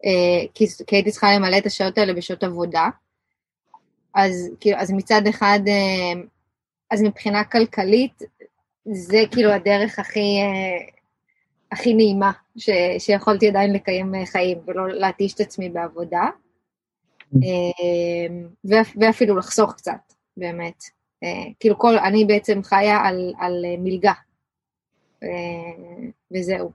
אה, 0.04 0.46
כי, 0.54 0.64
כי 0.86 0.96
הייתי 0.96 1.10
צריכה 1.10 1.34
למלא 1.34 1.58
את 1.58 1.66
השעות 1.66 1.98
האלה 1.98 2.14
בשעות 2.14 2.44
עבודה. 2.44 2.88
אז, 4.14 4.50
כאילו, 4.60 4.78
אז 4.78 4.90
מצד 4.90 5.22
אחד, 5.28 5.60
אה, 5.68 6.20
אז 6.90 7.02
מבחינה 7.02 7.44
כלכלית, 7.44 8.22
זה 8.92 9.18
כאילו 9.30 9.50
הדרך 9.50 9.98
הכי, 9.98 10.38
הכי 11.72 11.94
נעימה 11.94 12.32
ש, 12.56 12.70
שיכולתי 12.98 13.48
עדיין 13.48 13.72
לקיים 13.72 14.12
חיים 14.26 14.58
ולא 14.66 14.88
להתיש 14.88 15.34
את 15.34 15.40
עצמי 15.40 15.68
בעבודה. 15.68 16.28
ואפילו 19.00 19.36
לחסוך 19.36 19.74
קצת, 19.74 20.12
באמת. 20.36 20.82
כאילו 21.60 21.78
כל, 21.78 21.98
אני 21.98 22.24
בעצם 22.24 22.62
חיה 22.62 22.96
על, 22.96 23.32
על 23.38 23.64
מלגה, 23.78 24.12
וזהו. 26.32 26.70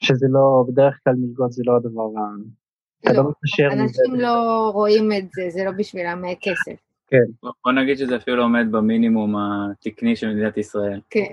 שזה 0.00 0.26
לא, 0.30 0.64
בדרך 0.68 1.00
כלל 1.04 1.14
מלגות 1.18 1.52
זה 1.52 1.62
לא 1.66 1.76
הדבר 1.76 2.20
ה... 2.20 2.22
לא, 3.04 3.12
לא 3.12 3.32
אנשים 3.72 4.14
לא 4.14 4.70
רואים 4.74 5.12
את 5.12 5.24
זה, 5.32 5.42
זה 5.50 5.64
לא 5.64 5.70
בשבילם 5.70 6.22
כסף. 6.40 6.85
כן. 7.06 7.48
בוא 7.64 7.72
נגיד 7.72 7.98
שזה 7.98 8.16
אפילו 8.16 8.42
עומד 8.42 8.66
במינימום 8.70 9.34
התקני 9.36 10.16
של 10.16 10.28
מדינת 10.34 10.56
ישראל. 10.56 11.00
כן. 11.10 11.30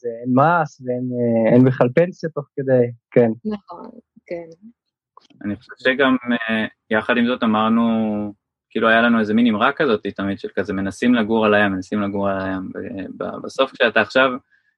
זה 0.00 0.08
אין 0.22 0.34
מס 0.34 0.82
ואין 0.84 1.64
בכלל 1.64 1.88
פנסיה 1.94 2.30
תוך 2.30 2.44
כדי, 2.56 2.90
כן. 3.10 3.30
נכון, 3.44 3.90
כן. 4.26 4.48
אני 5.44 5.56
חושב 5.56 5.72
שגם 5.78 6.16
אה, 6.32 6.66
יחד 6.90 7.16
עם 7.16 7.26
זאת 7.26 7.42
אמרנו, 7.42 7.82
כאילו 8.70 8.88
היה 8.88 9.02
לנו 9.02 9.20
איזה 9.20 9.34
מין 9.34 9.46
אמרה 9.46 9.72
כזאת 9.72 10.06
תמיד 10.06 10.38
של 10.38 10.48
כזה 10.54 10.72
מנסים 10.72 11.14
לגור 11.14 11.46
על 11.46 11.54
הים, 11.54 11.72
מנסים 11.72 12.02
לגור 12.02 12.28
על 12.28 12.40
הים, 12.40 12.70
ובסוף 13.20 13.72
כשאתה 13.72 14.00
עכשיו, 14.00 14.30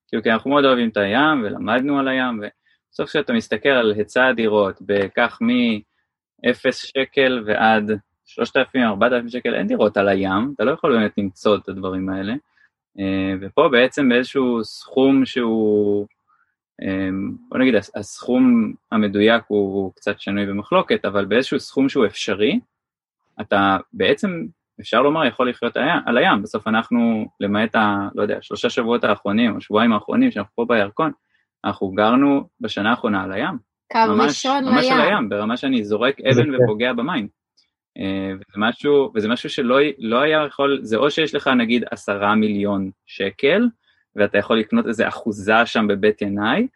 כאילו 0.08 0.22
כי 0.22 0.30
אנחנו 0.30 0.50
מאוד 0.50 0.64
אוהבים 0.64 0.88
את 0.88 0.96
הים 0.96 1.42
ולמדנו 1.44 1.98
על 1.98 2.08
הים, 2.08 2.40
ובסוף 2.40 3.08
כשאתה 3.08 3.32
מסתכל 3.32 3.68
על 3.68 3.92
היצע 3.92 4.26
הדירות, 4.26 4.78
בכך 4.80 5.38
מ-0 5.42 6.72
שקל 6.72 7.44
ועד 7.46 7.90
3,000, 8.34 8.82
4,000 8.82 9.28
שקל, 9.28 9.54
אין 9.54 9.66
דירות 9.66 9.96
על 9.96 10.08
הים, 10.08 10.52
אתה 10.54 10.64
לא 10.64 10.70
יכול 10.70 10.92
באמת 10.98 11.18
למצוא 11.18 11.56
את 11.56 11.68
הדברים 11.68 12.08
האלה. 12.08 12.34
אה, 12.98 13.34
ופה 13.40 13.68
בעצם 13.72 14.08
באיזשהו 14.08 14.64
סכום 14.64 15.24
שהוא, 15.24 16.06
אה, 16.82 17.08
בוא 17.48 17.58
נגיד 17.58 17.74
הסכום 17.94 18.72
המדויק 18.92 19.44
הוא 19.46 19.92
קצת 19.94 20.20
שנוי 20.20 20.46
במחלוקת, 20.46 21.04
אבל 21.04 21.24
באיזשהו 21.24 21.60
סכום 21.60 21.88
שהוא 21.88 22.06
אפשרי, 22.06 22.60
אתה 23.40 23.76
בעצם, 23.92 24.44
אפשר 24.80 25.02
לומר, 25.02 25.24
יכול 25.26 25.50
לחיות 25.50 25.76
על 26.06 26.18
הים. 26.18 26.42
בסוף 26.42 26.68
אנחנו, 26.68 27.26
למעט 27.40 27.74
ה... 27.74 28.08
לא 28.14 28.22
יודע, 28.22 28.38
שלושה 28.40 28.70
שבועות 28.70 29.04
האחרונים, 29.04 29.56
או 29.56 29.60
שבועיים 29.60 29.92
האחרונים 29.92 30.30
שאנחנו 30.30 30.52
פה 30.54 30.64
בירקון, 30.68 31.12
אנחנו 31.64 31.88
גרנו 31.88 32.48
בשנה 32.60 32.90
האחרונה 32.90 33.22
על 33.22 33.32
הים. 33.32 33.58
קו 33.92 33.98
ראשון 34.18 34.64
לים. 34.64 34.74
ממש 34.74 34.86
על 34.90 35.00
הים, 35.00 35.28
ברמה 35.28 35.56
שאני 35.56 35.84
זורק 35.84 36.20
אבן 36.20 36.54
ופוגע 36.54 36.92
במים. 36.92 37.28
אה, 37.98 38.32
וזה 38.34 38.56
משהו, 38.56 39.12
וזה 39.14 39.28
משהו 39.28 39.50
שלא 39.50 39.76
לא 39.98 40.20
היה 40.20 40.44
יכול, 40.46 40.80
זה 40.82 40.96
או 40.96 41.10
שיש 41.10 41.34
לך 41.34 41.48
נגיד 41.48 41.84
עשרה 41.90 42.34
מיליון 42.34 42.90
שקל, 43.06 43.68
ואתה 44.16 44.38
יכול 44.38 44.58
לקנות 44.58 44.86
איזה 44.86 45.08
אחוזה 45.08 45.66
שם 45.66 45.86
בבית 45.88 46.22
ינאי, 46.22 46.66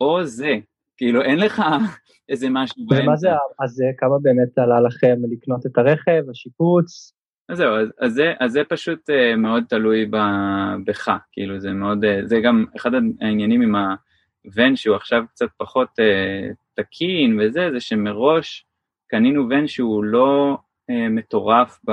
או 0.00 0.24
זה, 0.24 0.58
כאילו 0.96 1.22
אין 1.22 1.38
לך 1.38 1.62
איזה 2.28 2.48
משהו 2.50 2.86
באמצע. 2.86 3.04
ומה 3.04 3.16
זה, 3.16 3.28
אז 3.60 3.82
כמה 3.98 4.18
באמת 4.22 4.58
עלה 4.58 4.80
לכם 4.80 5.16
לקנות 5.30 5.66
את 5.66 5.78
הרכב, 5.78 6.22
השיפוץ? 6.30 7.12
אז 7.48 7.56
זהו, 7.58 7.74
אז, 7.74 7.88
אז, 8.00 8.12
זה, 8.12 8.32
אז 8.40 8.52
זה 8.52 8.62
פשוט 8.68 9.10
uh, 9.10 9.36
מאוד 9.36 9.64
תלוי 9.68 10.06
ב, 10.06 10.16
בך, 10.84 11.10
כאילו 11.32 11.60
זה 11.60 11.72
מאוד, 11.72 12.04
uh, 12.04 12.08
זה 12.24 12.40
גם 12.40 12.64
אחד 12.76 12.90
העניינים 13.20 13.62
עם 13.62 13.74
הוון 14.44 14.76
שהוא 14.76 14.96
עכשיו 14.96 15.24
קצת 15.30 15.48
פחות 15.56 15.88
uh, 15.88 16.54
תקין 16.74 17.40
וזה, 17.40 17.68
זה 17.72 17.80
שמראש 17.80 18.66
קנינו 19.06 19.48
ון 19.50 19.66
שהוא 19.68 20.04
לא 20.04 20.58
אה, 20.90 21.08
מטורף, 21.08 21.80
ב, 21.84 21.92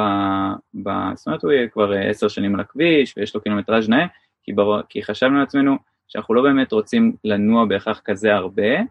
ב, 0.83 0.89
זאת 1.15 1.27
אומרת 1.27 1.43
הוא 1.43 1.51
יהיה 1.51 1.67
כבר 1.67 1.93
אה, 1.93 2.09
עשר 2.09 2.27
שנים 2.27 2.55
על 2.55 2.59
הכביש 2.59 3.13
ויש 3.17 3.35
לו 3.35 3.41
קילומטראז' 3.41 3.89
נאה, 3.89 4.05
כי, 4.43 4.53
בר, 4.53 4.81
כי 4.89 5.03
חשבנו 5.03 5.39
לעצמנו 5.39 5.75
שאנחנו 6.07 6.33
לא 6.33 6.41
באמת 6.41 6.71
רוצים 6.71 7.15
לנוע 7.23 7.65
בהכרח 7.65 8.01
כזה 8.05 8.33
הרבה, 8.33 8.81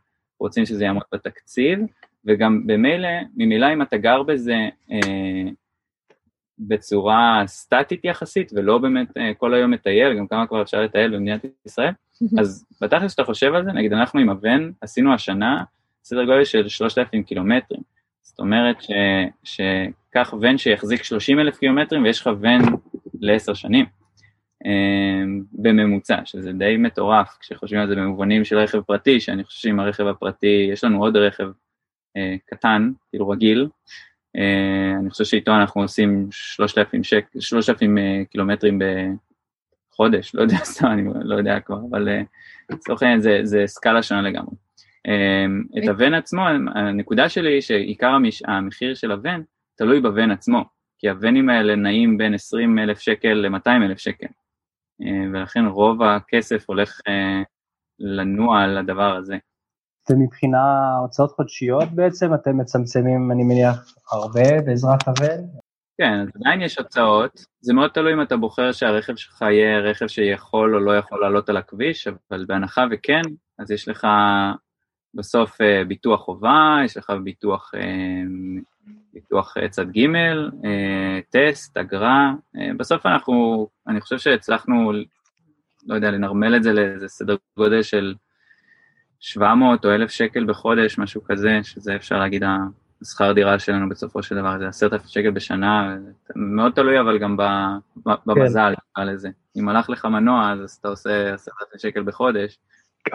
רוצים 0.40 0.66
שזה 0.66 0.84
יעמוד 0.84 1.02
בתקציב, 1.12 1.78
וגם 2.24 2.66
במילא, 2.66 3.08
ממילא 3.36 3.72
אם 3.72 3.82
אתה 3.82 3.96
גר 3.96 4.22
בזה 4.22 4.68
אה, 4.92 5.50
בצורה 6.58 7.42
סטטית 7.46 8.04
יחסית, 8.04 8.52
ולא 8.54 8.78
באמת 8.78 9.16
אה, 9.16 9.34
כל 9.34 9.54
היום 9.54 9.70
מטייל, 9.70 10.18
גם 10.18 10.26
כמה 10.26 10.46
כבר 10.46 10.62
אפשר 10.62 10.80
לטייל 10.80 11.16
במדינת 11.16 11.44
ישראל, 11.66 11.92
אז 12.40 12.66
בתכלס 12.80 13.10
שאתה 13.10 13.24
חושב 13.24 13.54
על 13.54 13.64
זה, 13.64 13.72
נגיד 13.72 13.92
אנחנו 13.92 14.20
עם 14.20 14.30
הבן 14.30 14.70
עשינו 14.80 15.14
השנה 15.14 15.64
סדר 16.04 16.24
גודל 16.24 16.44
של 16.44 16.68
3,000 16.68 17.22
קילומטרים. 17.22 17.80
זאת 18.22 18.38
אומרת 18.38 18.76
שקח 19.44 20.34
ון 20.40 20.58
שיחזיק 20.58 21.02
30 21.02 21.40
אלף 21.40 21.58
קילומטרים 21.58 22.04
ויש 22.04 22.20
לך 22.20 22.30
ון 22.40 22.62
לעשר 23.20 23.54
שנים 23.54 23.86
אמ, 24.64 25.42
בממוצע, 25.52 26.18
שזה 26.24 26.52
די 26.52 26.76
מטורף 26.76 27.36
כשחושבים 27.40 27.80
על 27.80 27.88
זה 27.88 27.96
במובנים 27.96 28.44
של 28.44 28.58
רכב 28.58 28.80
פרטי, 28.80 29.20
שאני 29.20 29.44
חושב 29.44 29.60
שעם 29.60 29.80
הרכב 29.80 30.06
הפרטי, 30.06 30.68
יש 30.72 30.84
לנו 30.84 31.02
עוד 31.02 31.16
רכב 31.16 31.48
אה, 32.16 32.36
קטן, 32.46 32.90
כאילו 33.10 33.28
רגיל, 33.28 33.68
אה, 34.36 34.98
אני 35.00 35.10
חושב 35.10 35.24
שאיתו 35.24 35.52
אנחנו 35.52 35.82
עושים 35.82 36.28
3,000, 36.30 37.04
שק, 37.04 37.24
3,000 37.40 37.98
אה, 37.98 38.22
קילומטרים 38.30 38.78
בחודש, 39.92 40.34
לא 40.34 40.42
יודע, 40.42 40.56
סתם, 40.56 40.86
אני 40.86 41.02
לא 41.24 41.36
יודע 41.36 41.60
כבר, 41.60 41.78
אבל 41.90 42.08
לצורך 42.70 43.02
העניין 43.02 43.20
זה, 43.20 43.40
זה 43.42 43.62
סקאלה 43.66 44.02
שונה 44.02 44.22
לגמרי. 44.22 44.54
אמ, 45.08 45.62
את 45.78 45.88
הוון 45.88 46.14
עצמו, 46.14 46.42
הנקודה 46.74 47.28
שלי 47.28 47.52
היא 47.52 47.60
שעיקר 47.60 48.12
המחיר 48.48 48.94
של 48.94 49.12
הוון 49.12 49.42
תלוי 49.76 50.00
בוון 50.00 50.30
עצמו, 50.30 50.64
כי 50.98 51.08
הוונים 51.08 51.48
האלה 51.48 51.76
נעים 51.76 52.18
בין 52.18 52.34
20 52.34 52.78
אלף 52.78 52.98
שקל 52.98 53.32
ל-200 53.32 53.70
אלף 53.86 53.98
שקל, 53.98 54.26
אה, 55.02 55.30
ולכן 55.32 55.66
רוב 55.66 56.02
הכסף 56.02 56.64
הולך 56.68 57.00
אה, 57.08 57.42
לנוע 57.98 58.62
על 58.62 58.78
הדבר 58.78 59.16
הזה. 59.16 59.36
ומבחינה 60.10 60.96
הוצאות 61.02 61.30
חודשיות 61.30 61.88
בעצם 61.94 62.34
אתם 62.34 62.58
מצמצמים, 62.58 63.32
אני 63.32 63.44
מניח, 63.44 63.94
הרבה 64.12 64.60
בעזרת 64.66 65.08
הוון? 65.08 65.40
כן, 65.98 66.20
אז 66.20 66.28
עדיין 66.34 66.62
יש 66.62 66.78
הוצאות, 66.78 67.44
זה 67.60 67.74
מאוד 67.74 67.90
תלוי 67.90 68.12
אם 68.12 68.22
אתה 68.22 68.36
בוחר 68.36 68.72
שהרכב 68.72 69.16
שלך 69.16 69.42
יהיה 69.42 69.78
רכב 69.78 70.06
שיכול 70.06 70.74
או 70.74 70.80
לא 70.80 70.96
יכול 70.96 71.20
לעלות 71.20 71.48
על 71.48 71.56
הכביש, 71.56 72.08
אבל 72.08 72.44
בהנחה 72.48 72.84
וכן, 72.90 73.22
אז 73.58 73.70
יש 73.70 73.88
לך 73.88 74.06
בסוף 75.14 75.60
אה, 75.60 75.84
ביטוח 75.84 76.20
חובה, 76.20 76.76
יש 76.84 76.96
לך 76.96 77.12
ביטוח, 77.24 77.72
אה, 77.74 77.80
ביטוח 79.12 79.56
אה, 79.56 79.68
צד 79.68 79.86
ג', 79.90 80.06
טסט, 81.30 81.76
אגרה, 81.76 82.32
בסוף 82.76 83.06
אנחנו, 83.06 83.68
אני 83.88 84.00
חושב 84.00 84.18
שהצלחנו, 84.18 84.92
לא 85.86 85.94
יודע, 85.94 86.10
לנרמל 86.10 86.56
את 86.56 86.62
זה 86.62 86.72
לאיזה 86.72 87.08
סדר 87.08 87.36
גודל 87.56 87.82
של 87.82 88.14
700 89.20 89.84
או 89.84 89.94
1,000 89.94 90.10
שקל 90.10 90.44
בחודש, 90.44 90.98
משהו 90.98 91.24
כזה, 91.24 91.60
שזה 91.62 91.96
אפשר 91.96 92.18
להגיד 92.18 92.42
השכר 93.02 93.32
דירה 93.32 93.58
שלנו 93.58 93.88
בסופו 93.88 94.22
של 94.22 94.34
דבר, 94.36 94.58
זה 94.58 94.68
10,000 94.68 95.08
שקל 95.08 95.30
בשנה, 95.30 95.96
מאוד 96.36 96.72
תלוי 96.72 97.00
אבל 97.00 97.18
גם 97.18 97.36
במזל, 98.26 98.74
כן. 98.96 99.06
לזה. 99.06 99.28
אם 99.56 99.68
הלך 99.68 99.90
לך 99.90 100.04
מנוע 100.04 100.52
אז 100.52 100.76
אתה 100.80 100.88
עושה 100.88 101.34
10,000 101.34 101.80
שקל 101.80 102.02
בחודש, 102.02 102.58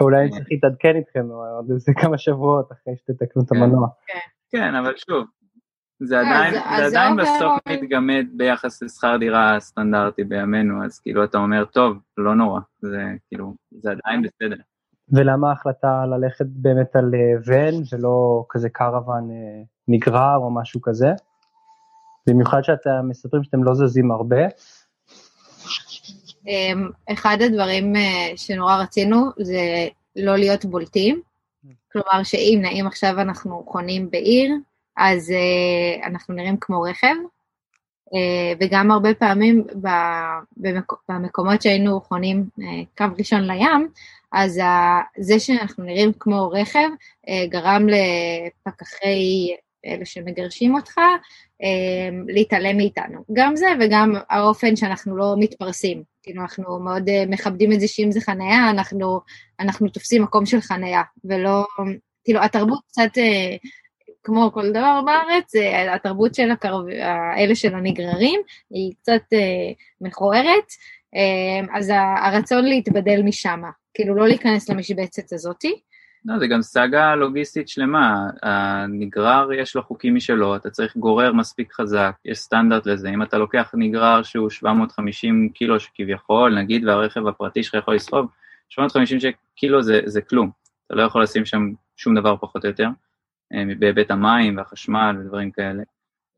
אולי 0.00 0.20
אני 0.20 0.30
צריך 0.30 0.46
להתעדכן 0.50 0.96
איתכם 0.96 1.26
עוד 1.56 1.70
איזה 1.70 1.92
כמה 2.00 2.18
שבועות 2.18 2.72
אחרי 2.72 2.94
שתתקנו 2.96 3.42
את 3.42 3.48
כן. 3.48 3.56
המנוע. 3.56 3.88
כן, 4.50 4.74
אבל 4.74 4.92
שוב, 4.96 5.26
זה 6.00 6.16
אה, 6.16 6.20
עדיין, 6.20 6.54
זה 6.76 6.86
עדיין 6.86 7.16
בסוף 7.16 7.52
מתגמד 7.68 8.26
ביחס 8.36 8.82
לשכר 8.82 9.16
דירה 9.16 9.60
סטנדרטי 9.60 10.24
בימינו, 10.24 10.84
אז 10.84 11.00
כאילו 11.00 11.24
אתה 11.24 11.38
אומר, 11.38 11.64
טוב, 11.64 11.98
לא 12.16 12.34
נורא, 12.34 12.60
זה 12.80 13.04
כאילו, 13.28 13.54
זה 13.70 13.90
עדיין 13.90 14.22
בסדר. 14.22 14.56
ולמה 15.12 15.50
ההחלטה 15.50 16.04
ללכת 16.06 16.46
באמת 16.48 16.96
על 16.96 17.10
אה, 17.14 17.40
ון 17.46 17.82
ולא 17.92 18.44
כזה 18.48 18.68
קרוון 18.68 19.30
אה, 19.30 19.62
נגרר 19.88 20.36
או 20.36 20.50
משהו 20.50 20.80
כזה? 20.82 21.08
במיוחד 22.28 22.62
שאתם 22.62 23.08
מספרים 23.08 23.42
שאתם 23.42 23.64
לא 23.64 23.74
זזים 23.74 24.10
הרבה, 24.10 24.46
אחד 27.12 27.38
הדברים 27.40 27.96
אה, 27.96 28.32
שנורא 28.36 28.76
רצינו 28.76 29.30
זה 29.38 29.88
לא 30.16 30.36
להיות 30.36 30.64
בולטים, 30.64 31.20
כלומר 31.92 32.22
שאם 32.22 32.58
נעים 32.62 32.86
עכשיו 32.86 33.20
אנחנו 33.20 33.64
חונים 33.66 34.10
בעיר, 34.10 34.54
אז 34.96 35.30
uh, 35.30 36.06
אנחנו 36.06 36.34
נראים 36.34 36.56
כמו 36.60 36.82
רכב, 36.82 37.14
uh, 38.06 38.56
וגם 38.60 38.90
הרבה 38.90 39.14
פעמים 39.14 39.64
במק, 40.60 40.92
במקומות 41.08 41.62
שהיינו 41.62 42.00
חונים 42.00 42.44
קו 42.98 43.04
ראשון 43.18 43.44
לים, 43.44 43.88
אז 44.32 44.60
זה 45.18 45.40
שאנחנו 45.40 45.84
נראים 45.84 46.12
כמו 46.20 46.50
רכב 46.50 46.88
גרם 47.50 47.86
לפקחי 47.88 49.54
אלה 49.86 50.04
שמגרשים 50.04 50.74
אותך, 50.74 51.00
להתעלם 52.28 52.76
מאיתנו. 52.76 53.24
גם 53.32 53.56
זה 53.56 53.66
וגם 53.80 54.14
האופן 54.30 54.76
שאנחנו 54.76 55.16
לא 55.16 55.34
מתפרסים. 55.38 56.02
כאילו, 56.22 56.42
אנחנו 56.42 56.78
מאוד 56.78 57.08
uh, 57.08 57.12
מכבדים 57.28 57.72
את 57.72 57.80
זה 57.80 57.88
שאם 57.88 58.10
זה 58.10 58.20
חנייה, 58.20 58.70
אנחנו, 58.70 59.20
אנחנו 59.60 59.88
תופסים 59.88 60.22
מקום 60.22 60.46
של 60.46 60.60
חנייה, 60.60 61.02
ולא, 61.24 61.64
כאילו, 62.24 62.42
התרבות 62.42 62.80
קצת, 62.88 63.10
uh, 63.16 63.68
כמו 64.22 64.50
כל 64.52 64.70
דבר 64.70 65.00
בארץ, 65.06 65.52
התרבות 65.94 66.34
של 66.34 66.50
הקרב, 66.50 66.88
אלה 67.36 67.54
של 67.54 67.74
הנגררים, 67.74 68.40
היא 68.70 68.92
קצת 69.02 69.22
מכוערת, 70.00 70.72
אז 71.74 71.92
הרצון 72.22 72.64
להתבדל 72.64 73.22
משם, 73.22 73.60
כאילו 73.94 74.14
לא 74.14 74.28
להיכנס 74.28 74.68
למשבצת 74.68 75.32
הזאתי. 75.32 75.74
לא, 76.24 76.38
זה 76.38 76.46
גם 76.46 76.62
סאגה 76.62 77.14
לוגיסטית 77.14 77.68
שלמה, 77.68 78.30
הנגרר 78.42 79.52
יש 79.52 79.76
לו 79.76 79.82
חוקים 79.82 80.14
משלו, 80.14 80.56
אתה 80.56 80.70
צריך 80.70 80.96
גורר 80.96 81.32
מספיק 81.32 81.72
חזק, 81.72 82.12
יש 82.24 82.38
סטנדרט 82.38 82.86
לזה, 82.86 83.08
אם 83.08 83.22
אתה 83.22 83.38
לוקח 83.38 83.70
נגרר 83.74 84.22
שהוא 84.22 84.50
750 84.50 85.48
קילו 85.48 85.80
שכביכול, 85.80 86.58
נגיד 86.58 86.84
והרכב 86.84 87.26
הפרטי 87.26 87.62
שלך 87.62 87.74
יכול 87.74 87.94
לסחוב, 87.94 88.26
750 88.68 89.18
קילו 89.56 89.82
זה, 89.82 90.00
זה 90.04 90.20
כלום, 90.20 90.50
אתה 90.86 90.94
לא 90.94 91.02
יכול 91.02 91.22
לשים 91.22 91.44
שם 91.44 91.72
שום 91.96 92.14
דבר 92.18 92.36
פחות 92.36 92.64
או 92.64 92.70
יותר, 92.70 92.88
אה, 93.54 93.62
בהיבט 93.78 94.10
המים 94.10 94.56
והחשמל 94.56 95.16
ודברים 95.20 95.50
כאלה. 95.50 95.82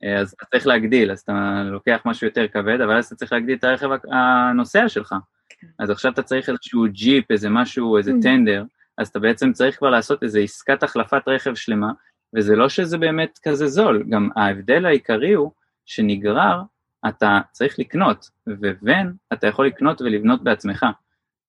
אה, 0.04 0.18
אז 0.18 0.32
אתה 0.32 0.46
צריך 0.46 0.66
להגדיל, 0.66 1.12
אז 1.12 1.20
אתה 1.20 1.62
לוקח 1.66 2.00
משהו 2.04 2.26
יותר 2.26 2.48
כבד, 2.48 2.80
אבל 2.80 2.96
אז 2.96 3.06
אתה 3.06 3.14
צריך 3.14 3.32
להגדיל 3.32 3.56
את 3.58 3.64
הרכב 3.64 3.88
הנוסע 4.12 4.88
שלך. 4.88 5.14
כן. 5.48 5.66
אז 5.78 5.90
עכשיו 5.90 6.12
אתה 6.12 6.22
צריך 6.22 6.48
איזשהו 6.48 6.84
ג'יפ, 6.88 7.30
איזה 7.30 7.50
משהו, 7.50 7.96
איזה 7.96 8.12
טנדר, 8.22 8.64
אז 9.00 9.08
אתה 9.08 9.18
בעצם 9.18 9.52
צריך 9.52 9.78
כבר 9.78 9.90
לעשות 9.90 10.22
איזו 10.22 10.38
עסקת 10.38 10.82
החלפת 10.82 11.22
רכב 11.26 11.54
שלמה, 11.54 11.92
וזה 12.36 12.56
לא 12.56 12.68
שזה 12.68 12.98
באמת 12.98 13.38
כזה 13.42 13.66
זול, 13.66 14.04
גם 14.10 14.28
ההבדל 14.36 14.86
העיקרי 14.86 15.32
הוא 15.32 15.50
שנגרר 15.86 16.62
אתה 17.08 17.40
צריך 17.52 17.78
לקנות, 17.78 18.30
ובין 18.46 19.12
אתה 19.32 19.46
יכול 19.46 19.66
לקנות 19.66 20.02
ולבנות 20.02 20.44
בעצמך. 20.44 20.86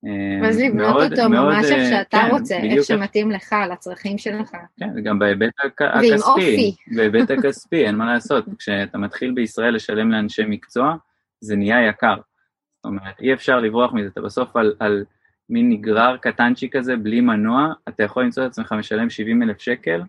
אה, 0.06 0.50
לבנות 0.50 0.74
מאוד, 0.74 1.12
אותו 1.12 1.30
מאוד, 1.30 1.54
ממש 1.54 1.66
איך 1.66 1.80
אה, 1.80 1.90
שאתה 1.90 2.18
כן, 2.18 2.32
רוצה, 2.32 2.58
איך 2.58 2.84
שמתאים 2.84 3.32
לך, 3.32 3.56
לצרכים 3.72 4.18
שלך. 4.18 4.52
כן, 4.80 4.90
וגם 4.96 5.20
בהיבט 5.20 5.52
הכספי. 5.66 6.10
ועם 6.10 6.22
אופי. 6.22 6.76
בהיבט 6.96 7.32
הכספי, 7.32 7.86
אין 7.86 7.96
מה 7.96 8.14
לעשות. 8.14 8.46
כשאתה 8.58 8.98
מתחיל 8.98 9.32
בישראל 9.32 9.76
לשלם 9.76 10.12
לאנשי 10.12 10.44
מקצוע, 10.48 10.96
זה 11.42 11.56
נהיה 11.56 11.88
יקר. 11.88 12.16
זאת 12.16 12.86
אומרת, 12.86 13.20
אי 13.20 13.34
אפשר 13.34 13.60
לברוח 13.60 13.94
מזה, 13.94 14.08
אתה 14.08 14.22
בסוף 14.22 14.56
על, 14.56 14.74
על 14.80 15.06
מין 15.52 15.70
נגרר 15.70 16.18
קטנצ'י 16.18 16.70
כזה, 16.70 16.98
בלי 16.98 17.22
מנוע, 17.22 17.74
אתה 17.90 18.04
יכול 18.04 18.24
למצוא 18.24 18.46
את 18.46 18.50
עצמך 18.50 18.72
משלם 18.72 19.10
70 19.10 19.44
אלף 19.44 19.60
שקל, 19.60 20.02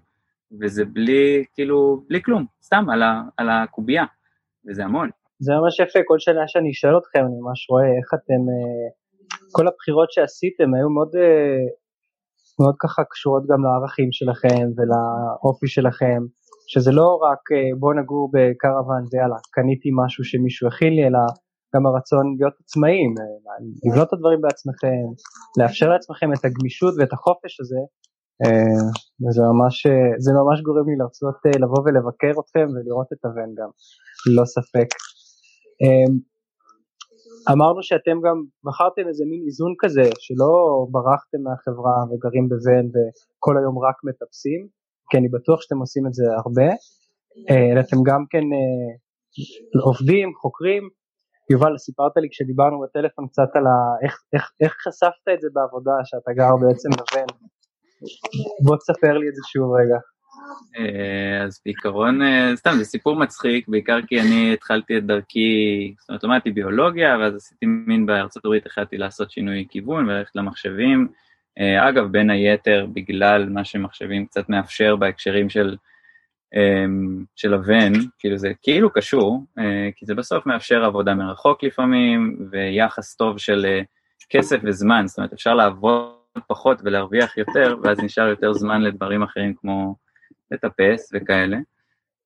וזה 0.61 0.85
בלי, 0.85 1.45
כאילו, 1.55 2.05
בלי 2.09 2.23
כלום, 2.23 2.45
סתם 2.63 2.85
על, 2.91 3.03
ה, 3.03 3.23
על 3.37 3.49
הקובייה, 3.51 4.05
וזה 4.69 4.85
המון. 4.85 5.11
זה 5.41 5.53
ממש 5.53 5.81
יפה, 5.81 5.99
כל 6.07 6.19
שנה 6.19 6.49
שאני 6.49 6.71
אשאל 6.71 6.99
אתכם, 6.99 7.19
אני 7.19 7.37
ממש 7.41 7.71
רואה 7.71 7.85
איך 7.85 8.15
אתם, 8.15 8.43
אה, 8.53 8.89
כל 9.53 9.69
הבחירות 9.69 10.13
שעשיתם 10.13 10.75
היו 10.75 10.91
מאוד, 10.91 11.11
אה, 11.17 11.65
מאוד 12.61 12.75
ככה 12.83 13.03
קשורות 13.05 13.43
גם 13.51 13.65
לערכים 13.65 14.13
שלכם 14.13 14.65
ולאופי 14.77 15.67
שלכם, 15.67 16.21
שזה 16.67 16.93
לא 16.93 17.09
רק 17.27 17.43
אה, 17.53 17.71
בוא 17.79 17.95
נגור 17.95 18.31
בקרוון 18.35 19.03
ויאללה, 19.13 19.37
קניתי 19.51 19.91
משהו 20.05 20.25
שמישהו 20.25 20.69
הכין 20.69 20.93
לי, 20.97 21.07
אלא 21.07 21.23
גם 21.75 21.87
הרצון 21.87 22.25
להיות 22.39 22.55
עצמאים, 22.65 23.15
אה, 23.21 23.57
לבנות 23.85 24.09
את 24.09 24.13
הדברים 24.13 24.41
בעצמכם, 24.41 25.05
לאפשר 25.59 25.89
לעצמכם 25.89 26.33
את 26.33 26.45
הגמישות 26.45 26.95
ואת 26.99 27.13
החופש 27.13 27.61
הזה, 27.61 27.83
אה, 28.43 28.83
וזה 29.23 29.43
ממש, 29.51 29.87
אה, 29.87 30.11
זה 30.25 30.31
ממש 30.41 30.59
גורם 30.67 30.87
לי 30.91 30.97
לרצות 31.01 31.39
לבוא 31.63 31.81
ולבקר 31.85 32.35
אתכם 32.43 32.67
ולראות 32.73 33.11
את 33.13 33.25
הבן 33.25 33.51
גם, 33.59 33.71
ללא 34.27 34.45
ספק. 34.45 34.89
אמרנו 37.53 37.83
שאתם 37.83 38.17
גם 38.27 38.37
בחרתם 38.65 39.05
איזה 39.09 39.25
מין 39.31 39.43
איזון 39.47 39.73
כזה, 39.83 40.07
שלא 40.25 40.53
ברחתם 40.95 41.41
מהחברה 41.47 41.97
וגרים 42.09 42.47
בבן 42.53 42.85
וכל 42.93 43.55
היום 43.59 43.79
רק 43.87 43.97
מטפסים, 44.07 44.61
כי 45.09 45.19
אני 45.19 45.29
בטוח 45.29 45.61
שאתם 45.63 45.79
עושים 45.79 46.07
את 46.07 46.15
זה 46.15 46.25
הרבה, 46.45 46.69
אלא 47.51 47.81
אתם 47.81 47.97
גם 48.09 48.23
כן 48.31 48.45
עובדים, 49.89 50.29
חוקרים, 50.43 50.83
יובל, 51.53 51.79
סיפרת 51.79 52.13
לי 52.17 52.29
כשדיברנו 52.31 52.81
בטלפון 52.81 53.27
קצת 53.29 53.51
על 53.55 53.67
ה... 53.67 53.77
איך, 54.05 54.23
איך, 54.33 54.51
איך 54.61 54.73
חשפת 54.89 55.27
את 55.35 55.41
זה 55.41 55.49
בעבודה, 55.53 55.93
שאתה 56.05 56.33
גר 56.33 56.57
בעצם 56.57 56.89
בבן. 56.91 57.27
בוא 58.65 58.77
תספר 58.77 59.19
לי 59.19 59.29
את 59.29 59.35
זה 59.35 59.43
שוב 59.53 59.75
רגע. 59.81 59.99
אה, 60.79 61.45
אז 61.45 61.61
בעיקרון, 61.65 62.23
אה, 62.23 62.53
סתם, 62.57 62.71
זה 62.79 62.85
סיפור 62.85 63.17
מצחיק, 63.17 63.69
בעיקר 63.69 63.99
כי 64.07 64.21
אני 64.21 64.53
התחלתי 64.53 64.99
את 64.99 65.07
דרכי, 65.07 65.95
זאת 66.01 66.09
אומרת, 66.09 66.25
למדתי 66.25 66.51
ביולוגיה, 66.51 67.19
ואז 67.19 67.35
עשיתי 67.37 67.67
מין 67.67 68.07
בארצות 68.07 68.45
הברית, 68.45 68.67
החלטתי 68.67 68.99
לעשות 68.99 69.31
שינוי 69.31 69.67
כיוון 69.71 70.09
וללכת 70.09 70.37
למחשבים. 70.37 71.09
אה, 71.59 71.89
אגב, 71.89 72.05
בין 72.13 72.31
היתר, 72.31 72.87
בגלל 72.93 73.49
מה 73.49 73.65
שמחשבים 73.65 74.27
קצת 74.27 74.49
מאפשר 74.49 74.97
בהקשרים 74.97 75.51
של 75.51 75.77
של 77.37 77.55
הבן, 77.55 77.93
כאילו 78.19 78.39
זה 78.39 78.53
כאילו 78.63 78.91
קשור, 78.91 79.45
אה, 79.59 79.89
כי 79.97 80.07
זה 80.07 80.15
בסוף 80.15 80.47
מאפשר 80.47 80.85
עבודה 80.85 81.15
מרחוק 81.15 81.65
לפעמים, 81.65 82.37
ויחס 82.51 83.15
טוב 83.15 83.39
של 83.39 83.67
אה, 83.69 83.81
כסף 84.31 84.61
וזמן, 84.65 85.05
זאת 85.07 85.19
אומרת 85.19 85.33
אפשר 85.33 85.55
לעבוד 85.55 86.13
פחות 86.47 86.81
ולהרוויח 86.85 87.37
יותר, 87.37 87.77
ואז 87.83 88.01
נשאר 88.01 88.29
יותר 88.29 88.53
זמן 88.53 88.83
לדברים 88.83 89.23
אחרים 89.23 89.55
כמו 89.55 89.95
לטפס 90.51 91.11
וכאלה. 91.15 91.57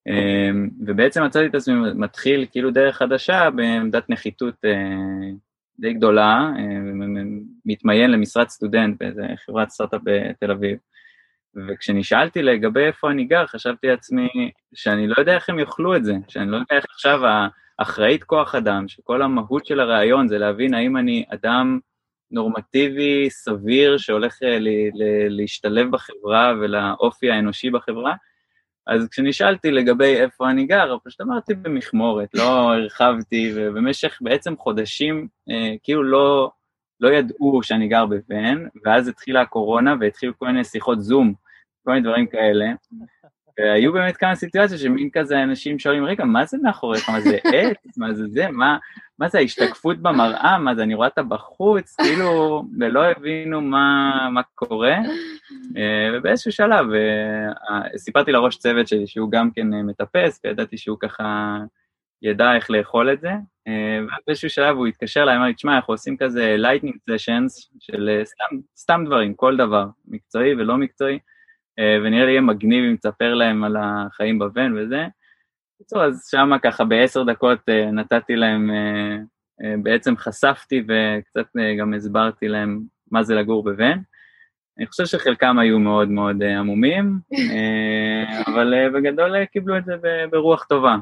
אמ, 0.07 0.69
ובעצם 0.85 1.23
מצאתי 1.23 1.45
את 1.45 1.55
עצמי 1.55 1.75
מתחיל 1.95 2.45
כאילו 2.51 2.71
דרך 2.71 2.97
חדשה 2.97 3.49
בעמדת 3.49 4.09
נחיתות 4.09 4.55
אה, 4.65 5.29
די 5.79 5.93
גדולה, 5.93 6.51
מתמיין 7.65 8.11
למשרת 8.11 8.49
סטודנט 8.49 8.99
באיזה 8.99 9.25
חברת 9.45 9.69
סטארט-אפ 9.69 10.01
בתל 10.03 10.51
אביב. 10.51 10.77
וכשנשאלתי 11.55 12.43
לגבי 12.43 12.85
איפה 12.85 13.11
אני 13.11 13.25
גר, 13.25 13.45
חשבתי 13.45 13.87
לעצמי 13.87 14.51
שאני 14.73 15.07
לא 15.07 15.15
יודע 15.17 15.35
איך 15.35 15.49
הם 15.49 15.59
יאכלו 15.59 15.95
את 15.95 16.05
זה, 16.05 16.13
שאני 16.27 16.51
לא 16.51 16.55
יודע 16.55 16.75
איך 16.75 16.85
עכשיו 16.89 17.19
האחראית 17.79 18.23
כוח 18.23 18.55
אדם, 18.55 18.87
שכל 18.87 19.21
המהות 19.21 19.65
של 19.65 19.79
הרעיון 19.79 20.27
זה 20.27 20.37
להבין 20.37 20.73
האם 20.73 20.97
אני 20.97 21.25
אדם 21.33 21.79
נורמטיבי, 22.31 23.29
סביר, 23.29 23.97
שהולך 23.97 24.37
אה, 24.43 24.57
להשתלב 25.29 25.91
בחברה 25.91 26.53
ולאופי 26.59 27.31
האנושי 27.31 27.69
בחברה, 27.69 28.13
אז 28.87 29.07
כשנשאלתי 29.11 29.71
לגבי 29.71 30.15
איפה 30.15 30.49
אני 30.49 30.65
גר, 30.65 30.97
פשוט 31.03 31.21
אמרתי 31.21 31.53
במכמורת, 31.53 32.29
לא 32.33 32.73
הרחבתי, 32.73 33.51
ובמשך 33.55 34.17
בעצם 34.21 34.57
חודשים 34.57 35.27
אה, 35.49 35.75
כאילו 35.83 36.03
לא, 36.03 36.51
לא 36.99 37.09
ידעו 37.09 37.63
שאני 37.63 37.87
גר 37.87 38.05
בבן, 38.05 38.65
ואז 38.85 39.07
התחילה 39.07 39.41
הקורונה 39.41 39.95
והתחילו 39.99 40.37
כל 40.39 40.47
מיני 40.47 40.63
שיחות 40.63 41.01
זום 41.01 41.33
כל 41.87 41.91
מיני 41.91 42.03
דברים 42.03 42.27
כאלה. 42.27 42.65
והיו 43.59 43.93
באמת 43.93 44.17
כמה 44.17 44.35
סיטואציות 44.35 44.79
שמין 44.79 45.09
כזה 45.13 45.43
אנשים 45.43 45.79
שואלים, 45.79 46.05
רגע, 46.05 46.25
מה 46.25 46.45
זה 46.45 46.57
מאחוריך? 46.63 47.09
מה 47.09 47.21
זה 47.21 47.37
עץ? 47.43 47.97
מה 47.97 48.13
זה 48.13 48.27
זה? 48.27 48.47
מה, 48.51 48.77
מה 49.19 49.29
זה 49.29 49.37
ההשתקפות 49.37 49.97
במראה? 49.97 50.57
מה 50.59 50.75
זה, 50.75 50.83
אני 50.83 50.93
רואה 50.95 51.07
אותה 51.07 51.23
בחוץ? 51.23 51.95
כאילו, 51.95 52.63
ולא 52.79 53.05
הבינו 53.05 53.61
מה, 53.61 54.11
מה 54.31 54.41
קורה. 54.55 54.95
אה, 55.77 56.09
ובאיזשהו 56.13 56.51
שלב 56.51 56.85
אה, 56.93 57.97
סיפרתי 57.97 58.31
לראש 58.31 58.57
צוות 58.57 58.87
שלי 58.87 59.07
שהוא 59.07 59.31
גם 59.31 59.51
כן 59.51 59.73
אה, 59.73 59.83
מטפס, 59.83 60.41
וידעתי 60.43 60.77
שהוא 60.77 60.97
ככה 60.99 61.57
ידע 62.21 62.55
איך 62.55 62.71
לאכול 62.71 63.13
את 63.13 63.21
זה. 63.21 63.31
ובאיזשהו 63.67 64.49
שלב 64.49 64.75
הוא 64.75 64.87
התקשר 64.87 65.23
אליי, 65.23 65.37
אמר 65.37 65.45
לי, 65.45 65.53
תשמע, 65.53 65.75
אנחנו 65.75 65.93
עושים 65.93 66.17
כזה 66.17 66.55
lightning 66.59 66.97
sessions 67.11 67.77
של 67.79 68.21
סתם, 68.25 68.55
סתם 68.77 69.03
דברים, 69.05 69.33
כל 69.33 69.57
דבר, 69.57 69.85
מקצועי 70.07 70.53
ולא 70.53 70.77
מקצועי. 70.77 71.19
אה, 71.79 71.97
ונראה 72.03 72.25
לי 72.25 72.31
יהיה 72.31 72.41
מגניב 72.41 72.83
אם 72.83 72.95
תספר 72.95 73.33
להם 73.33 73.63
על 73.63 73.75
החיים 73.79 74.39
בבן 74.39 74.77
וזה. 74.77 75.05
בקיצור, 75.75 76.03
אז 76.03 76.27
שמה 76.31 76.59
ככה 76.59 76.83
בעשר 76.83 77.23
דקות 77.23 77.59
אה, 77.69 77.91
נתתי 77.91 78.35
להם, 78.35 78.71
אה, 78.71 79.17
בעצם 79.83 80.17
חשפתי 80.17 80.83
וקצת 80.87 81.47
גם 81.79 81.93
הסברתי 81.93 82.47
להם 82.47 82.81
מה 83.11 83.23
זה 83.23 83.35
לגור 83.35 83.63
בבן. 83.63 83.97
אני 84.77 84.87
חושב 84.87 85.05
שחלקם 85.05 85.59
היו 85.59 85.79
מאוד 85.79 86.09
מאוד 86.09 86.43
עמומים, 86.43 87.19
אבל 88.47 88.89
בגדול 88.93 89.45
קיבלו 89.45 89.77
את 89.77 89.85
זה 89.85 89.95
ברוח 90.31 90.63
טובה. 90.63 90.95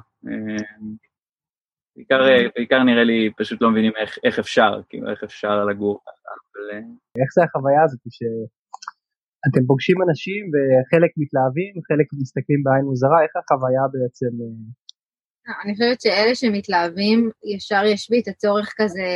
בעיקר, 1.96 2.20
בעיקר 2.56 2.84
נראה 2.84 3.04
לי 3.04 3.30
פשוט 3.38 3.62
לא 3.62 3.72
מבינים 3.72 3.92
איך, 4.02 4.18
איך 4.24 4.40
אפשר, 4.40 4.82
כאילו 4.90 5.10
איך 5.10 5.24
אפשר 5.24 5.66
לגור. 5.66 6.02
אבל... 6.08 6.78
איך 7.22 7.30
זה 7.36 7.42
החוויה 7.44 7.84
הזאת 7.84 8.00
ש... 8.10 8.20
אתם 9.48 9.66
פוגשים 9.68 9.98
אנשים 10.10 10.44
וחלק 10.52 11.12
מתלהבים, 11.22 11.74
חלק 11.88 12.08
מסתכלים 12.22 12.62
בעין 12.64 12.86
מוזרה, 12.86 13.18
איך 13.24 13.34
החוויה 13.42 13.86
בעצם? 13.94 14.32
אה? 15.48 15.54
אני 15.64 15.74
חושבת 15.74 16.02
שאלה 16.02 16.36
שמתלהבים, 16.36 17.30
ישר 17.56 17.84
יש 17.86 18.10
בי 18.10 18.20
את 18.20 18.28
הצורך 18.28 18.74
כזה 18.78 19.08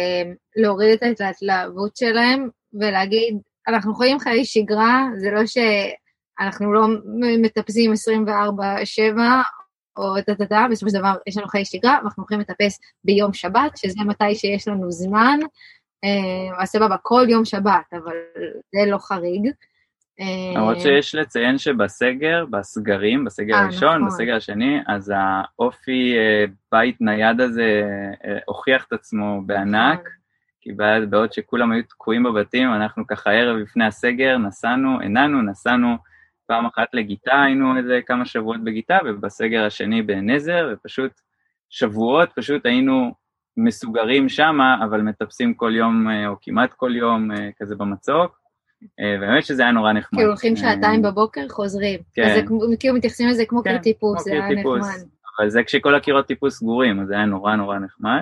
להוריד 0.55 0.91
את 1.13 1.21
ההתלהבות 1.21 1.95
שלהם 1.95 2.49
ולהגיד, 2.79 3.33
אנחנו 3.67 3.93
חיים 3.93 4.19
חיי 4.19 4.45
שגרה, 4.45 5.07
זה 5.21 5.29
לא 5.31 5.41
שאנחנו 5.45 6.73
לא 6.73 6.87
מטפסים 7.41 7.91
24-7, 7.93 7.95
או 9.99 10.21
טה-טה-טה, 10.21 10.65
בסופו 10.71 10.89
של 10.89 10.97
דבר 10.99 11.13
יש 11.27 11.37
לנו 11.37 11.47
חיי 11.47 11.65
שגרה, 11.65 11.99
ואנחנו 12.01 12.23
הולכים 12.23 12.39
לטפס 12.39 12.79
ביום 13.03 13.33
שבת, 13.33 13.77
שזה 13.77 14.03
מתי 14.05 14.35
שיש 14.35 14.67
לנו 14.67 14.91
זמן, 14.91 15.39
אה, 16.03 16.65
סבבה, 16.65 16.95
כל 17.01 17.25
יום 17.29 17.45
שבת, 17.45 17.93
אבל 17.93 18.15
זה 18.75 18.91
לא 18.91 18.97
חריג. 18.97 19.51
למרות 20.55 20.75
אה, 20.77 20.81
שיש 20.81 21.15
לציין 21.15 21.57
שבסגר, 21.57 22.45
בסגרים, 22.49 23.25
בסגר 23.25 23.53
אה, 23.53 23.63
הראשון, 23.63 23.95
נכון. 23.95 24.07
בסגר 24.07 24.35
השני, 24.35 24.79
אז 24.87 25.13
האופי 25.15 26.15
בית 26.71 27.01
נייד 27.01 27.41
הזה 27.41 27.83
הוכיח 28.45 28.85
את 28.87 28.93
עצמו 28.93 29.41
בענק, 29.45 29.99
נכון. 29.99 30.11
כי 30.61 30.71
בעוד 31.09 31.33
שכולם 31.33 31.71
היו 31.71 31.83
תקועים 31.83 32.23
בבתים, 32.23 32.73
אנחנו 32.73 33.07
ככה 33.07 33.31
ערב 33.31 33.57
לפני 33.57 33.85
הסגר 33.85 34.37
נסענו, 34.37 35.01
הנענו, 35.01 35.41
נסענו 35.41 35.97
פעם 36.49 36.65
אחת 36.65 36.87
לגיטה, 36.93 37.41
היינו 37.41 37.77
איזה 37.77 37.99
כמה 38.05 38.25
שבועות 38.25 38.63
בגיטה, 38.63 38.97
ובסגר 39.05 39.65
השני 39.65 40.01
בנזר, 40.01 40.69
ופשוט 40.73 41.11
שבועות 41.69 42.29
פשוט 42.35 42.65
היינו 42.65 43.11
מסוגרים 43.57 44.29
שמה, 44.29 44.77
אבל 44.83 45.01
מטפסים 45.01 45.53
כל 45.53 45.75
יום, 45.75 46.09
אה, 46.09 46.27
או 46.27 46.35
כמעט 46.41 46.73
כל 46.73 46.95
יום, 46.95 47.31
אה, 47.31 47.49
כזה 47.59 47.75
במצוק. 47.75 48.39
אה, 48.99 49.15
באמת 49.19 49.45
שזה 49.45 49.61
היה 49.61 49.71
נורא 49.71 49.93
נחמד. 49.93 50.19
כאילו 50.19 50.29
הולכים 50.29 50.55
שעתיים 50.55 51.01
בבוקר, 51.01 51.49
חוזרים. 51.49 51.99
כן. 52.13 52.23
אז 52.23 52.39
כאילו 52.79 52.95
מתייחסים 52.95 53.29
לזה 53.29 53.45
כמו 53.45 53.63
כן, 53.63 53.71
קיר 53.71 53.81
טיפוס, 53.81 54.23
זה 54.23 54.31
היה 54.31 54.49
נחמד. 54.49 54.79
אבל 55.39 55.49
זה 55.49 55.63
כשכל 55.63 55.95
הקירות 55.95 56.25
טיפוס 56.25 56.57
סגורים, 56.57 56.99
אז 56.99 57.07
זה 57.07 57.13
היה 57.13 57.25
נורא 57.25 57.55
נורא 57.55 57.79
נחמד. 57.79 58.21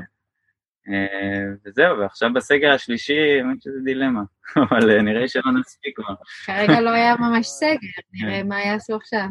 וזהו, 1.66 1.98
ועכשיו 2.00 2.30
בסגר 2.36 2.72
השלישי, 2.72 3.42
באמת 3.44 3.62
שזה 3.62 3.80
דילמה, 3.84 4.22
אבל 4.70 5.02
נראה 5.02 5.28
שלא 5.28 5.52
נספיק 5.60 5.96
כבר. 5.96 6.16
כרגע 6.46 6.82
לא 6.82 6.90
היה 6.90 7.16
ממש 7.20 7.48
סגר, 7.60 8.02
נראה 8.14 8.44
מה 8.44 8.62
יעשו 8.62 8.96
עכשיו. 8.96 9.28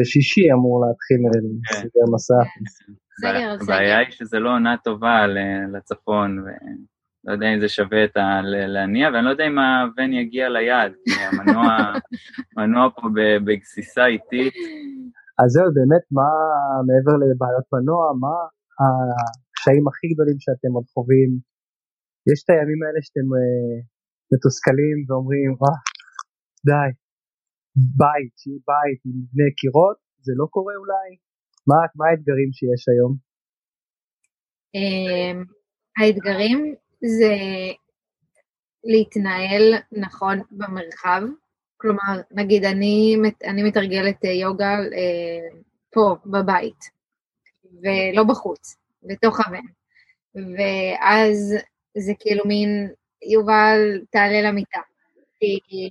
בשישי 0.00 0.52
אמור 0.52 0.84
להתחיל 0.86 1.20
סגר 1.72 2.12
מסע. 2.14 2.34
הבעיה 3.62 3.98
היא 3.98 4.10
שזה 4.10 4.38
לא 4.38 4.50
עונה 4.50 4.76
טובה 4.84 5.26
לצפון, 5.72 6.38
ולא 6.38 7.32
יודע 7.32 7.54
אם 7.54 7.60
זה 7.60 7.68
שווה 7.68 8.04
את 8.04 8.16
ה... 8.16 8.40
להניע, 8.44 9.08
ואני 9.12 9.24
לא 9.24 9.30
יודע 9.30 9.46
אם 9.46 9.58
הוון 9.58 10.12
יגיע 10.12 10.48
ליעד, 10.48 10.92
כי 11.04 11.10
המנוע 12.56 12.88
פה 12.96 13.08
בגסיסה 13.44 14.06
איטית. 14.06 14.54
אז 15.38 15.50
זהו, 15.50 15.64
באמת, 15.74 16.04
מה 16.12 16.28
מעבר 16.86 17.16
לבעיות 17.16 17.64
מנוע, 17.72 18.12
מה 18.20 18.36
הקשיים 19.58 19.84
הכי 19.88 20.06
גדולים 20.12 20.38
שאתם 20.44 20.72
עוד 20.76 20.86
חווים? 20.94 21.30
יש 22.30 22.38
את 22.42 22.50
הימים 22.50 22.80
האלה 22.82 23.00
שאתם 23.06 23.28
uh, 23.36 23.78
מתוסכלים 24.32 24.96
ואומרים, 25.06 25.50
אה, 25.62 25.78
די, 26.68 26.90
בית, 28.00 28.32
שיהיה 28.40 28.60
בית 28.70 29.00
עם 29.06 29.14
מבנה 29.20 29.48
קירות, 29.60 29.98
זה 30.26 30.32
לא 30.40 30.46
קורה 30.54 30.74
אולי? 30.82 31.08
מה, 31.68 31.78
מה 31.98 32.04
האתגרים 32.10 32.50
שיש 32.58 32.82
היום? 32.92 33.12
אמ, 34.76 35.38
האתגרים 35.98 36.60
זה 37.16 37.34
להתנהל 38.92 39.64
נכון 40.04 40.36
במרחב. 40.50 41.22
כלומר, 41.80 42.14
נגיד, 42.30 42.64
אני, 42.64 43.16
אני 43.50 43.62
מתרגלת 43.62 44.24
אה, 44.24 44.30
יוגה 44.30 44.74
אה, 44.98 45.48
פה, 45.94 46.16
בבית, 46.26 46.80
ולא 47.82 48.24
בחוץ, 48.24 48.76
בתוך 49.08 49.40
הבן. 49.40 49.64
ואז 50.34 51.54
זה 51.98 52.12
כאילו 52.20 52.44
מין, 52.46 52.88
יובל, 53.32 54.00
תעלה 54.10 54.42
למיטה. 54.42 54.80
כי 55.40 55.90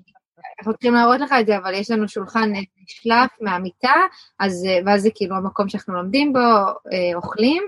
אנחנו 0.59 0.73
צריכים 0.73 0.93
להראות 0.93 1.19
לך 1.21 1.35
את 1.39 1.45
זה, 1.45 1.57
אבל 1.57 1.73
יש 1.73 1.91
לנו 1.91 2.07
שולחן 2.07 2.51
נשלף 2.83 3.31
מהמיטה, 3.41 3.93
אז, 4.39 4.67
ואז 4.85 5.01
זה 5.01 5.09
כאילו 5.15 5.35
המקום 5.35 5.69
שאנחנו 5.69 5.93
לומדים 5.93 6.33
בו, 6.33 6.39
אה, 6.39 7.15
אוכלים, 7.15 7.63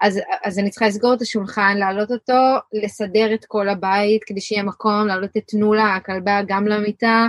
אז, 0.00 0.20
אז 0.44 0.58
אני 0.58 0.70
צריכה 0.70 0.86
לסגור 0.86 1.14
את 1.14 1.22
השולחן, 1.22 1.76
להעלות 1.76 2.10
אותו, 2.10 2.56
לסדר 2.72 3.34
את 3.34 3.44
כל 3.44 3.68
הבית, 3.68 4.24
כדי 4.24 4.40
שיהיה 4.40 4.62
מקום, 4.62 5.06
להעלות 5.06 5.36
את 5.36 5.54
נולה, 5.54 5.94
הכלבה, 5.94 6.40
גם 6.46 6.66
למיטה. 6.66 7.26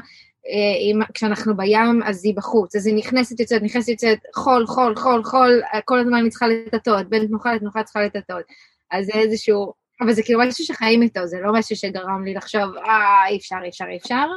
אה, 0.47 0.78
אם, 0.82 0.99
כשאנחנו 1.13 1.58
בים, 1.58 2.04
אז 2.06 2.25
היא 2.25 2.36
בחוץ, 2.36 2.75
אז 2.75 2.88
היא 2.88 2.95
נכנסת, 2.95 3.39
יוצאת, 3.39 3.62
נכנסת, 3.62 3.89
יוצאת, 3.89 4.19
חול, 4.36 4.67
חול, 4.67 4.95
חול, 4.95 5.23
חול, 5.23 5.62
כל 5.86 5.99
הזמן 5.99 6.17
אני 6.17 6.30
צריכה 6.30 6.47
לטטות, 6.47 7.10
בין 7.10 7.28
תנוחה 7.28 7.54
לתנוחה 7.54 7.84
צריכה 7.84 8.02
לטטות. 8.02 8.43
אז 8.91 9.06
זה 9.06 9.13
איזשהו, 9.13 9.73
אבל 10.02 10.13
זה 10.13 10.23
כאילו 10.23 10.39
משהו 10.39 10.65
שחיים 10.65 11.02
איתו, 11.02 11.28
זה 11.28 11.38
לא 11.39 11.54
משהו 11.54 11.75
שגרם 11.75 12.25
לי 12.25 12.34
לחשוב, 12.34 12.75
אה, 12.78 13.28
אי 13.28 13.38
אפשר, 13.38 13.58
אי 13.63 13.69
אפשר, 13.69 13.86
אי 13.89 13.97
אפשר. 13.97 14.28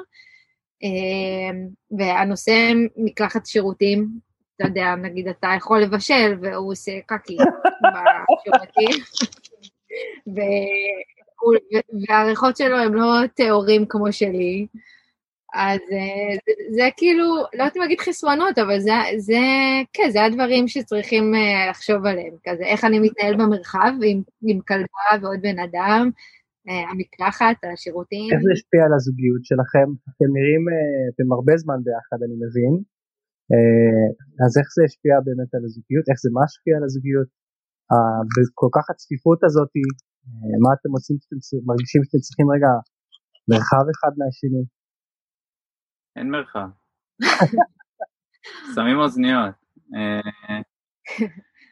אמ, 0.82 1.68
והנושא 1.98 2.72
מקלחת 2.96 3.46
שירותים, 3.46 4.08
אתה 4.56 4.64
יודע, 4.64 4.94
נגיד 4.94 5.28
אתה 5.28 5.48
יכול 5.56 5.80
לבשל 5.80 6.34
והוא 6.42 6.72
עושה 6.72 6.92
קקי 7.06 7.36
בשירותים, 7.82 9.04
והריחות 12.08 12.56
שלו 12.56 12.78
הם 12.78 12.94
לא 12.94 13.26
טהורים 13.34 13.86
כמו 13.88 14.12
שלי, 14.12 14.66
אז 15.54 15.80
אה, 15.92 16.34
זה, 16.44 16.52
זה 16.76 16.86
כאילו, 16.96 17.26
לא 17.56 17.62
יודעת 17.62 17.76
אם 17.76 17.82
להגיד 17.82 18.00
חסרונות, 18.00 18.58
אבל 18.58 18.78
זה, 18.80 18.92
זה, 19.18 19.42
כן, 19.92 20.08
זה 20.12 20.24
הדברים 20.24 20.68
שצריכים 20.68 21.34
אה, 21.34 21.70
לחשוב 21.70 22.06
עליהם, 22.06 22.34
כזה 22.46 22.64
איך 22.72 22.84
אני 22.84 22.98
מתנהל 22.98 23.34
במרחב 23.40 23.92
עם, 24.08 24.22
עם 24.48 24.58
כלבה 24.68 25.10
ועוד 25.20 25.40
בן 25.42 25.58
אדם, 25.58 26.10
אה, 26.68 26.84
המקלחת, 26.90 27.56
השירותים. 27.72 28.28
איך 28.32 28.40
זה 28.46 28.52
השפיע 28.56 28.82
על 28.86 28.94
הזוגיות 28.98 29.42
שלכם? 29.48 29.88
אתם 30.10 30.28
נראים, 30.36 30.62
אתם 31.10 31.26
הרבה 31.36 31.54
זמן 31.62 31.78
ביחד, 31.86 32.18
אני 32.26 32.36
מבין. 32.44 32.74
אז 34.44 34.52
איך 34.58 34.68
זה 34.76 34.82
השפיע 34.88 35.14
באמת 35.26 35.50
על 35.56 35.64
הזוגיות? 35.66 36.04
איך 36.10 36.18
זה 36.24 36.30
משפיע 36.40 36.72
על 36.78 36.84
הזוגיות? 36.88 37.28
בכל 38.34 38.70
כך 38.76 38.84
הצפיפות 38.90 39.40
הזאת, 39.46 39.72
מה 40.64 40.70
אתם 40.76 40.90
עושים 40.96 41.16
מרגישים 41.68 42.00
שאתם 42.04 42.20
צריכים 42.26 42.46
רגע 42.54 42.70
מרחב 43.50 43.84
אחד 43.94 44.12
מהשני? 44.18 44.64
אין 46.16 46.30
מרחב. 46.30 46.68
שמים 48.74 48.98
אוזניות. 48.98 49.54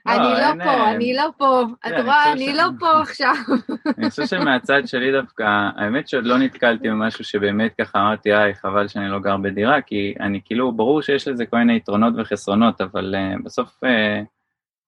אני 0.07 0.19
לא, 0.19 0.41
לא 0.41 0.65
פה, 0.65 0.71
אה, 0.71 0.95
אני 0.95 1.15
לא 1.15 1.31
פה, 1.37 1.63
את 1.87 2.05
רואה, 2.05 2.33
אני 2.33 2.55
לא 2.55 2.65
פה 2.79 2.99
עכשיו. 3.03 3.35
אני 3.99 4.11
חושב 4.11 4.27
שמהצד 4.27 4.83
שלי 4.87 5.13
דווקא, 5.13 5.45
האמת 5.77 6.09
שעוד 6.09 6.25
לא 6.25 6.39
נתקלתי 6.39 6.89
במשהו 6.89 7.25
שבאמת 7.25 7.75
ככה 7.81 7.99
אמרתי, 7.99 8.35
איי, 8.35 8.55
חבל 8.55 8.89
שאני 8.89 9.09
לא 9.09 9.19
גר 9.19 9.37
בדירה, 9.37 9.83
כי 9.83 10.15
אני 10.21 10.41
כאילו, 10.45 10.73
ברור 10.73 11.03
שיש 11.03 11.29
לזה 11.29 11.47
כל 11.47 11.57
מיני 11.57 11.77
יתרונות 11.77 12.15
וחסרונות, 12.19 12.81
אבל 12.81 13.15
בסוף 13.45 13.81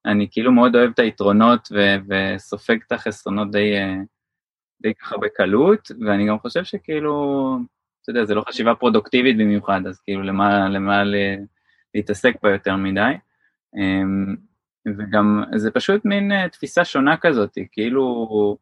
אני 0.06 0.28
כאילו 0.30 0.52
מאוד 0.52 0.76
אוהב 0.76 0.90
את 0.94 0.98
היתרונות 0.98 1.68
וסופג 2.08 2.76
את 2.86 2.92
החסרונות 2.92 3.50
די 4.82 4.94
ככה 5.00 5.16
בקלות, 5.18 5.90
ואני 6.06 6.26
גם 6.26 6.38
חושב 6.38 6.64
שכאילו, 6.64 7.56
אתה 8.02 8.10
יודע, 8.10 8.24
זה 8.24 8.34
לא 8.34 8.44
חשיבה 8.48 8.74
פרודוקטיבית 8.74 9.36
במיוחד, 9.38 9.80
אז 9.86 10.00
כאילו 10.00 10.22
למה, 10.22 10.68
למה 10.68 11.02
להתעסק 11.94 12.34
בה 12.42 12.50
יותר 12.50 12.76
מדי. 12.76 13.12
Um, 13.76 14.36
וגם 14.86 15.42
זה 15.54 15.70
פשוט 15.70 16.04
מין 16.04 16.32
uh, 16.32 16.48
תפיסה 16.48 16.84
שונה 16.84 17.16
כזאת, 17.16 17.58
כאילו 17.72 18.58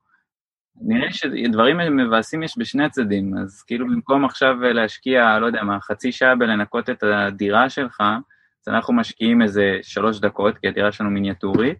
נראה 0.80 1.12
שדברים 1.12 1.96
מבאסים 1.96 2.42
יש 2.42 2.58
בשני 2.58 2.84
הצדדים, 2.84 3.38
אז 3.38 3.62
כאילו 3.62 3.86
במקום 3.86 4.24
עכשיו 4.24 4.54
להשקיע, 4.60 5.38
לא 5.38 5.46
יודע 5.46 5.62
מה, 5.62 5.80
חצי 5.80 6.12
שעה 6.12 6.36
בלנקות 6.36 6.90
את 6.90 7.02
הדירה 7.02 7.70
שלך, 7.70 8.00
אז 8.00 8.68
אנחנו 8.68 8.94
משקיעים 8.94 9.42
איזה 9.42 9.78
שלוש 9.82 10.20
דקות, 10.20 10.58
כי 10.58 10.68
הדירה 10.68 10.92
שלנו 10.92 11.10
מיניאטורית, 11.10 11.78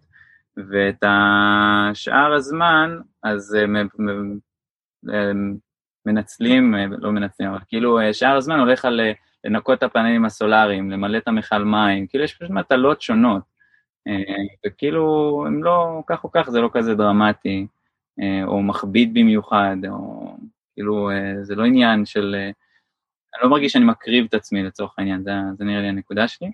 ואת 0.57 1.03
השאר 1.03 2.33
הזמן, 2.33 2.99
אז 3.23 3.57
uh, 3.57 5.09
מנצלים, 6.05 6.75
לא 6.97 7.11
מנצלים, 7.11 7.49
אבל 7.49 7.59
כאילו 7.67 7.99
שאר 8.11 8.35
הזמן 8.35 8.59
הולך 8.59 8.85
על 8.85 9.01
לנקות 9.43 9.77
את 9.77 9.83
הפאנלים 9.83 10.25
הסולאריים, 10.25 10.91
למלא 10.91 11.17
את 11.17 11.27
המכל 11.27 11.63
מים, 11.63 12.07
כאילו 12.07 12.23
יש 12.23 12.33
פשוט 12.33 12.49
מטלות 12.49 13.01
שונות. 13.01 13.41
אה, 14.07 14.43
וכאילו, 14.65 15.43
הם 15.47 15.63
לא, 15.63 16.03
כך 16.07 16.23
או 16.23 16.31
כך 16.31 16.49
זה 16.49 16.61
לא 16.61 16.69
כזה 16.73 16.95
דרמטי, 16.95 17.67
אה, 18.21 18.43
או 18.43 18.61
מכביד 18.61 19.13
במיוחד, 19.13 19.77
או 19.89 20.33
כאילו, 20.73 21.11
אה, 21.11 21.43
זה 21.43 21.55
לא 21.55 21.63
עניין 21.63 22.05
של... 22.05 22.35
אני 23.35 23.43
לא 23.43 23.49
מרגיש 23.49 23.73
שאני 23.73 23.85
מקריב 23.85 24.25
את 24.29 24.33
עצמי 24.33 24.63
לצורך 24.63 24.93
העניין, 24.97 25.23
זה, 25.23 25.31
זה 25.57 25.63
נראה 25.63 25.81
לי 25.81 25.87
הנקודה 25.87 26.27
שלי. 26.27 26.51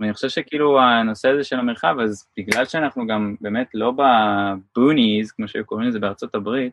ואני 0.00 0.12
חושב 0.12 0.28
שכאילו 0.28 0.80
הנושא 0.80 1.28
הזה 1.28 1.44
של 1.44 1.58
המרחב, 1.58 1.96
אז 2.02 2.28
בגלל 2.36 2.64
שאנחנו 2.64 3.06
גם 3.06 3.34
באמת 3.40 3.68
לא 3.74 3.92
בבוניז, 3.92 5.32
כמו 5.32 5.48
שהיו 5.48 5.66
קוראים 5.66 5.88
לזה 5.88 5.98
בארצות 5.98 6.34
הברית. 6.34 6.72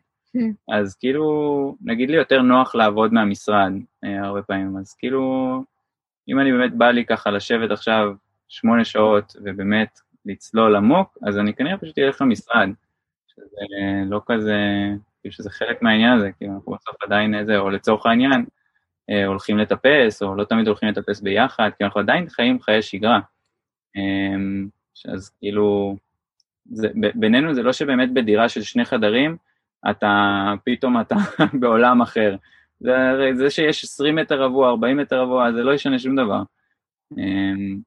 אז 0.68 0.96
כאילו, 0.96 1.76
נגיד 1.80 2.10
לי 2.10 2.16
יותר 2.16 2.42
נוח 2.42 2.74
לעבוד 2.74 3.12
מהמשרד 3.12 3.72
הרבה 4.02 4.42
פעמים, 4.42 4.76
אז 4.76 4.94
כאילו, 4.94 5.64
אם 6.28 6.40
אני 6.40 6.52
באמת 6.52 6.74
בא 6.74 6.90
לי 6.90 7.04
ככה 7.04 7.30
לשבת 7.30 7.70
עכשיו 7.70 8.12
שמונה 8.48 8.84
שעות 8.84 9.36
ובאמת 9.44 10.00
לצלול 10.26 10.76
עמוק, 10.76 11.18
אז 11.26 11.38
אני 11.38 11.54
כנראה 11.54 11.78
פשוט 11.78 11.98
אלך 11.98 12.20
למשרד, 12.20 12.68
שזה 13.26 13.66
לא 14.06 14.20
כזה, 14.26 14.56
כאילו 15.20 15.32
שזה 15.32 15.50
חלק 15.50 15.82
מהעניין 15.82 16.12
הזה, 16.12 16.30
כאילו 16.32 16.52
אנחנו 16.54 16.72
בסוף 16.72 17.02
עדיין 17.02 17.34
איזה, 17.34 17.58
או 17.58 17.70
לצורך 17.70 18.06
העניין, 18.06 18.44
אה, 19.10 19.26
הולכים 19.26 19.58
לטפס, 19.58 20.22
או 20.22 20.34
לא 20.34 20.44
תמיד 20.44 20.66
הולכים 20.66 20.88
לטפס 20.88 21.20
ביחד, 21.20 21.70
כי 21.78 21.84
אנחנו 21.84 22.00
עדיין 22.00 22.28
חיים 22.28 22.60
חיי 22.60 22.82
שגרה. 22.82 23.20
אמ, 23.96 24.68
אז 25.08 25.30
כאילו, 25.38 25.96
זה, 26.70 26.88
בינינו 27.14 27.54
זה 27.54 27.62
לא 27.62 27.72
שבאמת 27.72 28.12
בדירה 28.12 28.48
של 28.48 28.62
שני 28.62 28.84
חדרים, 28.84 29.36
אתה, 29.90 30.54
פתאום 30.64 31.00
אתה 31.00 31.14
בעולם 31.60 32.02
אחר. 32.02 32.36
זה, 32.80 32.92
זה 33.36 33.50
שיש 33.50 33.84
20 33.84 34.16
מטר 34.16 34.42
רבוע, 34.42 34.70
40 34.70 34.96
מטר 34.96 35.20
רבוע, 35.20 35.52
זה 35.52 35.62
לא 35.62 35.74
ישנה 35.74 35.98
שום 35.98 36.16
דבר. 36.16 36.42
אמ, 37.18 37.78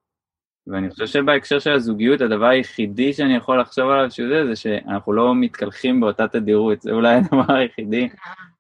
ואני 0.68 0.90
חושב 0.90 1.06
שבהקשר 1.06 1.60
של 1.60 1.72
הזוגיות, 1.72 2.22
הדבר 2.22 2.46
היחידי 2.46 3.14
שאני 3.14 3.36
יכול 3.36 3.62
לחשוב 3.62 3.90
עליו 3.90 4.12
שהוא 4.12 4.28
זה, 4.28 4.46
זה 4.46 4.56
שאנחנו 4.56 5.14
לא 5.14 5.36
מתקלחים 5.36 6.00
באותה 6.00 6.28
תדירות, 6.28 6.82
זה 6.82 6.92
אולי 6.92 7.16
הדבר 7.18 7.54
היחידי 7.54 8.10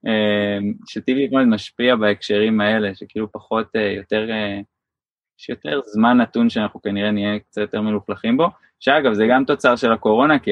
אה, 0.07 0.57
שטיבי 0.87 1.27
מאוד 1.27 1.47
משפיע 1.47 1.95
בהקשרים 1.95 2.61
האלה, 2.61 2.95
שכאילו 2.95 3.31
פחות, 3.31 3.75
אה, 3.75 3.81
יותר, 3.81 4.27
יש 5.39 5.49
יותר 5.49 5.81
זמן 5.85 6.17
נתון 6.17 6.49
שאנחנו 6.49 6.81
כנראה 6.81 7.11
נהיה 7.11 7.39
קצת 7.39 7.61
יותר 7.61 7.81
מלוכלכים 7.81 8.37
בו, 8.37 8.47
שאגב, 8.83 9.13
זה 9.13 9.23
גם 9.31 9.43
תוצר 9.47 9.75
של 9.75 9.91
הקורונה, 9.91 10.39
כי 10.39 10.51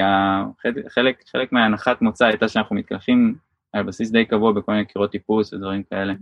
חלק, 0.93 1.15
חלק 1.31 1.51
מההנחת 1.51 2.01
מוצא 2.01 2.25
הייתה 2.25 2.47
שאנחנו 2.47 2.75
מתקלחים 2.75 3.35
על 3.73 3.83
בסיס 3.87 4.11
די 4.11 4.25
קבוע 4.25 4.51
בכל 4.53 4.71
מיני 4.71 4.85
קירות 4.85 5.11
טיפוס 5.11 5.53
ודברים 5.53 5.83
כאלה. 5.83 6.13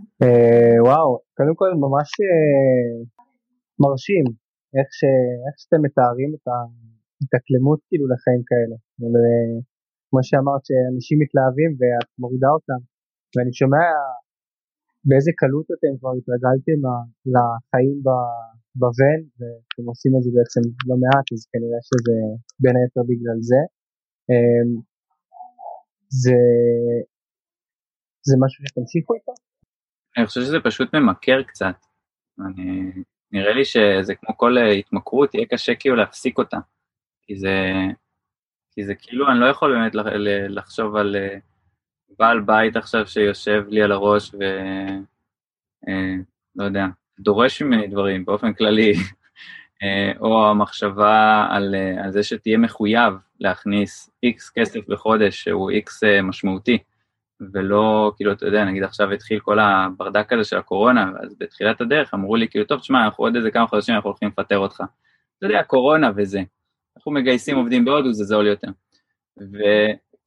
וואו, 0.86 1.18
קודם 1.36 1.54
כל 1.60 1.70
ממש 1.84 2.08
מרשים 3.82 4.24
איך, 4.76 4.88
ש, 4.98 5.00
איך 5.44 5.54
שאתם 5.60 5.80
מתארים 5.86 6.30
את 6.36 6.44
ההתאקלמות 6.52 7.80
כאילו 7.88 8.06
לחיים 8.12 8.42
כאלה. 8.50 8.76
כמו 10.08 10.20
שאמרת 10.28 10.62
שאנשים 10.68 11.16
מתלהבים 11.22 11.70
ואת 11.78 12.08
מורידה 12.22 12.50
אותם 12.56 12.80
ואני 13.32 13.52
שומע 13.60 13.86
באיזה 15.08 15.32
קלות 15.40 15.66
אתם 15.74 15.92
כבר 15.98 16.12
התרגלתם 16.18 16.78
לחיים 17.34 17.96
בוון 18.80 19.20
ואתם 19.38 19.84
עושים 19.90 20.12
את 20.16 20.22
זה 20.24 20.30
בעצם 20.36 20.62
לא 20.88 20.96
מעט 21.02 21.26
אז 21.34 21.40
כנראה 21.52 21.80
שזה 21.88 22.16
בין 22.62 22.74
היתר 22.76 23.02
בגלל 23.10 23.38
זה. 23.50 23.60
אמ, 24.30 24.70
זה, 26.22 26.38
זה 28.28 28.34
משהו 28.44 28.64
שתמשיכו 28.66 29.14
איתו? 29.14 29.32
אני 30.16 30.26
חושב 30.26 30.40
שזה 30.40 30.58
פשוט 30.64 30.94
ממכר 30.94 31.42
קצת. 31.42 31.76
אני 32.46 32.92
נראה 33.32 33.52
לי 33.52 33.64
שזה 33.64 34.14
כמו 34.14 34.36
כל 34.36 34.58
אה, 34.58 34.70
התמכרות, 34.70 35.34
יהיה 35.34 35.46
קשה 35.46 35.72
כאילו 35.74 35.96
להפסיק 35.96 36.38
אותה. 36.38 36.58
כי 37.22 37.36
זה, 37.36 37.56
כי 38.72 38.84
זה 38.84 38.94
כאילו, 38.94 39.30
אני 39.30 39.40
לא 39.40 39.46
יכול 39.46 39.74
באמת 39.74 39.92
לחשוב 40.48 40.96
על 40.96 41.16
אה, 41.16 41.38
בעל 42.18 42.40
בית 42.40 42.76
עכשיו 42.76 43.06
שיושב 43.06 43.64
לי 43.68 43.82
על 43.82 43.92
הראש 43.92 44.34
ו... 44.34 44.38
אה, 45.88 46.14
לא 46.56 46.64
יודע, 46.64 46.84
דורש 47.20 47.62
ממני 47.62 47.86
דברים 47.86 48.24
באופן 48.24 48.52
כללי, 48.52 48.92
או 50.20 50.50
המחשבה 50.50 51.46
על, 51.50 51.74
על 52.04 52.10
זה 52.10 52.22
שתהיה 52.22 52.58
מחויב 52.58 53.14
להכניס 53.40 54.10
איקס 54.22 54.50
כסף 54.50 54.80
בחודש 54.88 55.42
שהוא 55.42 55.70
איקס 55.70 56.02
משמעותי. 56.22 56.78
ולא, 57.52 58.12
כאילו, 58.16 58.32
אתה 58.32 58.46
יודע, 58.46 58.64
נגיד 58.64 58.82
עכשיו 58.82 59.12
התחיל 59.12 59.40
כל 59.40 59.58
הברדק 59.58 60.32
הזה 60.32 60.44
של 60.44 60.56
הקורונה, 60.56 61.12
אז 61.20 61.36
בתחילת 61.38 61.80
הדרך 61.80 62.14
אמרו 62.14 62.36
לי, 62.36 62.48
כאילו, 62.48 62.64
טוב, 62.64 62.80
תשמע, 62.80 63.04
אנחנו 63.04 63.24
עוד 63.24 63.36
איזה 63.36 63.50
כמה 63.50 63.66
חודשים 63.66 63.94
אנחנו 63.94 64.10
הולכים 64.10 64.28
לפטר 64.28 64.58
אותך. 64.58 64.82
אתה 65.38 65.46
יודע, 65.46 65.62
קורונה 65.62 66.10
וזה. 66.16 66.42
אנחנו 66.96 67.12
מגייסים 67.12 67.56
עובדים 67.56 67.84
בהודו, 67.84 68.12
זה 68.12 68.24
זול 68.24 68.46
יותר. 68.46 68.68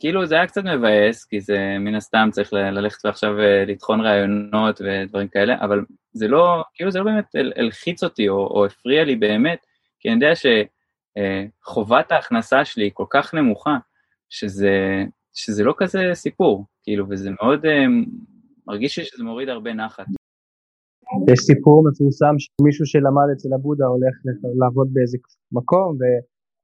וכאילו 0.01 0.25
זה 0.25 0.35
היה 0.35 0.47
קצת 0.47 0.61
מבאס, 0.63 1.25
כי 1.25 1.41
זה 1.41 1.57
מן 1.79 1.95
הסתם 1.95 2.29
צריך 2.31 2.53
ללכת 2.53 3.05
ועכשיו 3.05 3.39
אה, 3.39 3.65
לטחון 3.65 4.01
רעיונות 4.01 4.81
ודברים 4.81 5.27
כאלה, 5.27 5.55
אבל 5.61 5.81
זה 6.13 6.27
לא, 6.27 6.63
כאילו 6.73 6.91
זה 6.91 6.99
לא 6.99 7.05
באמת 7.05 7.25
הלחיץ 7.55 8.03
אותי 8.03 8.29
או, 8.29 8.35
או 8.35 8.65
הפריע 8.65 9.03
לי 9.03 9.15
באמת, 9.15 9.65
כי 9.99 10.09
אני 10.09 10.15
יודע 10.15 10.33
שחובת 10.35 12.11
אה, 12.11 12.17
ההכנסה 12.17 12.65
שלי 12.65 12.83
היא 12.83 12.91
כל 12.93 13.05
כך 13.09 13.33
נמוכה, 13.33 13.77
שזה, 14.29 15.03
שזה 15.33 15.63
לא 15.63 15.73
כזה 15.77 15.99
סיפור, 16.13 16.65
כאילו, 16.83 17.05
וזה 17.09 17.29
מאוד, 17.41 17.65
אה, 17.65 17.85
מרגיש 18.67 18.99
לי 18.99 19.05
שזה 19.05 19.23
מוריד 19.23 19.49
הרבה 19.49 19.73
נחת. 19.73 20.05
יש 21.31 21.39
סיפור 21.39 21.83
מפורסם 21.89 22.35
שמישהו 22.39 22.85
שלמד 22.85 23.27
אצל 23.33 23.49
הבודה 23.55 23.85
הולך 23.85 24.15
לעבוד 24.59 24.87
באיזה 24.93 25.17
מקום 25.51 25.97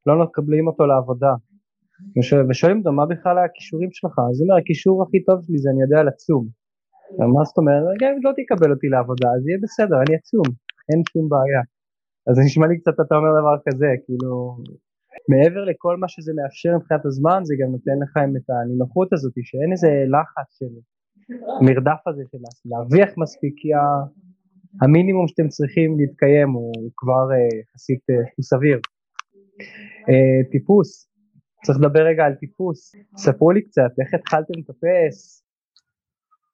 ולא 0.06 0.24
מקבלים 0.24 0.68
אותו 0.68 0.86
לעבודה. 0.86 1.32
ושואלים 2.50 2.78
אותו 2.80 2.92
מה 2.92 3.06
בכלל 3.06 3.38
הכישורים 3.38 3.90
שלך, 3.92 4.16
אז 4.30 4.36
הוא 4.40 4.46
אומר 4.46 4.58
הכישור 4.62 5.04
הכי 5.04 5.20
טוב 5.24 5.38
שלי 5.46 5.58
זה 5.58 5.70
אני 5.74 5.82
יודע 5.82 6.04
לצום. 6.04 6.44
מה 7.36 7.44
זאת 7.48 7.58
אומרת? 7.58 7.84
גם 8.02 8.10
אם 8.14 8.22
לא 8.28 8.32
תקבל 8.40 8.72
אותי 8.74 8.88
לעבודה 8.94 9.28
אז 9.36 9.42
יהיה 9.48 9.60
בסדר, 9.64 9.98
אני 10.04 10.16
אצום, 10.20 10.48
אין 10.90 11.02
שום 11.12 11.30
בעיה. 11.30 11.62
אז 12.28 12.34
זה 12.36 12.42
נשמע 12.46 12.68
לי 12.68 12.80
קצת 12.82 12.98
אתה 13.04 13.16
אומר 13.16 13.32
דבר 13.42 13.58
כזה, 13.66 13.90
כאילו 14.06 14.58
מעבר 15.32 15.64
לכל 15.72 15.98
מה 15.98 16.08
שזה 16.08 16.32
מאפשר 16.38 16.72
מבחינת 16.78 17.06
הזמן 17.06 17.40
זה 17.44 17.54
גם 17.60 17.70
נותן 17.72 17.98
לכם 18.04 18.30
את 18.38 18.48
הנינוחות 18.50 19.14
הזאת 19.14 19.34
שאין 19.50 19.72
איזה 19.72 19.92
לחץ 20.16 20.50
של 20.60 20.74
מרדף 21.66 22.02
הזה 22.08 22.24
של 22.32 22.38
להרוויח 22.66 23.10
מספיק 23.18 23.54
כי 23.58 23.70
המינימום 24.82 25.28
שאתם 25.28 25.48
צריכים 25.48 25.98
להתקיים 26.00 26.50
הוא 26.52 26.74
כבר 26.98 27.26
אה, 27.32 27.60
יחסית 27.62 28.04
הוא 28.36 28.44
סביר. 28.44 28.80
Uh, 30.12 30.52
טיפוס, 30.52 31.10
צריך 31.66 31.78
לדבר 31.82 32.00
רגע 32.00 32.24
על 32.24 32.34
טיפוס, 32.34 32.96
ספרו 33.18 33.52
לי 33.52 33.62
קצת 33.62 33.92
איך 34.02 34.14
התחלתם 34.14 34.54
לטפס, 34.60 35.48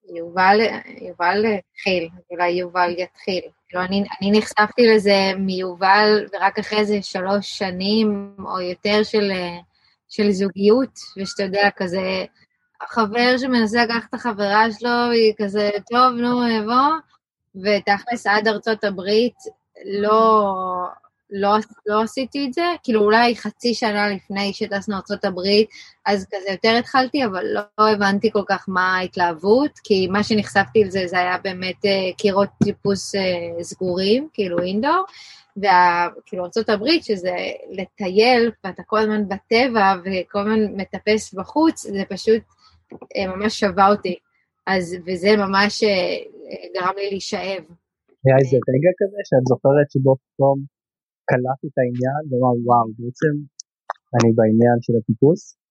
יובל, 0.10 0.60
יובל 1.02 1.46
התחיל, 1.46 2.10
אולי 2.32 2.50
יובל 2.50 2.96
יתחיל. 2.98 3.42
כאילו, 3.68 3.84
אני, 3.84 4.04
אני 4.22 4.38
נחשפתי 4.38 4.88
לזה 4.96 5.32
מיובל, 5.38 6.26
ורק 6.34 6.60
אחרי 6.60 6.86
זה 6.86 7.02
שלוש 7.02 7.58
שנים 7.58 8.36
או 8.40 8.62
יותר 8.62 9.04
של, 9.04 9.32
של 10.10 10.32
זוגיות, 10.32 11.00
ושאתה 11.18 11.44
יודע, 11.44 11.70
כזה, 11.76 12.26
החבר 12.82 13.38
שמנסה 13.38 13.84
לקחת 13.84 14.10
את 14.10 14.14
החברה 14.14 14.72
שלו, 14.72 15.12
היא 15.12 15.34
כזה, 15.38 15.70
טוב, 15.90 16.14
נו, 16.14 16.40
בוא, 16.66 16.96
ותכלס 17.56 18.28
עד 18.28 18.48
ארצות 18.48 18.84
הברית 18.84 19.36
לא, 19.86 20.54
לא, 21.36 21.56
לא 21.86 22.02
עשיתי 22.02 22.48
את 22.48 22.54
זה, 22.54 22.64
כאילו 22.84 23.02
אולי 23.02 23.36
חצי 23.36 23.74
שנה 23.74 24.10
לפני 24.10 24.54
שטסנו 24.54 24.96
ארה"ב, 24.96 25.40
אז 26.06 26.26
כזה 26.26 26.52
יותר 26.52 26.76
התחלתי, 26.80 27.26
אבל 27.26 27.46
לא, 27.46 27.90
הבנתי 27.90 28.32
כל 28.32 28.44
כך 28.48 28.66
מה 28.68 28.98
ההתלהבות, 28.98 29.72
כי 29.84 30.08
מה 30.08 30.24
שנחשפתי 30.24 30.84
לזה 30.84 31.08
זה 31.08 31.20
היה 31.20 31.38
באמת 31.44 31.86
uh, 31.86 32.16
קירות 32.18 32.50
טיפוס 32.64 33.16
uh, 33.16 33.64
סגורים, 33.64 34.28
כאילו 34.34 34.60
אינדור, 34.60 35.04
וכאילו 35.58 36.44
ארה"ב, 36.44 36.86
שזה 37.02 37.36
לטייל, 37.72 38.52
ואתה 38.64 38.84
כל 38.84 39.00
הזמן 39.00 39.28
בטבע 39.28 39.94
וכל 40.06 40.40
הזמן 40.40 40.60
מטפס 40.76 41.34
בחוץ, 41.34 41.88
זה 41.88 42.04
פשוט 42.10 42.42
uh, 42.94 43.28
ממש 43.28 43.60
שווה 43.60 43.88
אותי. 43.88 44.16
אז, 44.68 44.96
וזה 45.06 45.38
ממש 45.38 45.84
uh, 45.84 45.88
גרם 46.74 46.94
לי 46.98 47.10
להישאב. 47.10 47.64
היה 48.26 48.38
איזה 48.42 48.58
רגע 48.74 48.92
כזה 49.00 49.20
שאת 49.30 49.46
זוכרת 49.48 49.88
שבו 49.94 50.16
פתאום 50.16 50.58
קלט 51.30 51.60
את 51.66 51.76
העניין 51.80 52.22
ואמר 52.28 52.56
וואו 52.68 52.88
בעצם 52.98 53.34
אני 54.16 54.30
בעניין 54.38 54.78
של 54.86 54.94
הטיפוס? 55.00 55.63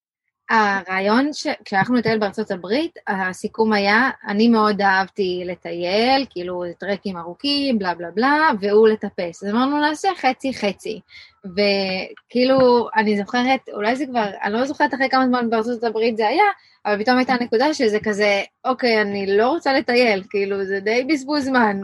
הרעיון 0.53 1.31
כשהלכנו 1.65 1.97
לטייל 1.97 2.19
בארצות 2.19 2.51
הברית, 2.51 2.99
הסיכום 3.09 3.73
היה, 3.73 4.11
אני 4.27 4.49
מאוד 4.49 4.81
אהבתי 4.81 5.43
לטייל, 5.47 6.27
כאילו 6.31 6.65
טרקים 6.79 7.17
ארוכים, 7.17 7.79
בלה 7.79 7.95
בלה 7.95 8.11
בלה, 8.11 8.51
והוא 8.61 8.88
לטפס. 8.88 9.45
אז 9.45 9.51
אמרנו, 9.51 9.81
נעשה 9.81 10.09
חצי 10.21 10.55
חצי. 10.55 11.01
וכאילו, 11.45 12.88
אני 12.97 13.19
זוכרת, 13.19 13.61
אולי 13.73 13.97
זה 13.97 14.07
כבר, 14.07 14.31
אני 14.43 14.53
לא 14.53 14.65
זוכרת 14.65 14.95
אחרי 14.95 15.09
כמה 15.11 15.27
זמן 15.27 15.51
בארצות 15.51 15.85
הברית 15.85 16.17
זה 16.17 16.29
היה, 16.29 16.45
אבל 16.87 17.03
פתאום 17.03 17.17
הייתה 17.19 17.35
נקודה 17.41 17.75
שזה 17.75 17.99
כזה, 18.03 18.43
אוקיי, 18.65 19.01
אני 19.01 19.37
לא 19.37 19.49
רוצה 19.49 19.73
לטייל, 19.73 20.23
כאילו, 20.31 20.65
זה 20.65 20.81
די 20.81 21.05
בזבוז 21.09 21.45
זמן. 21.45 21.81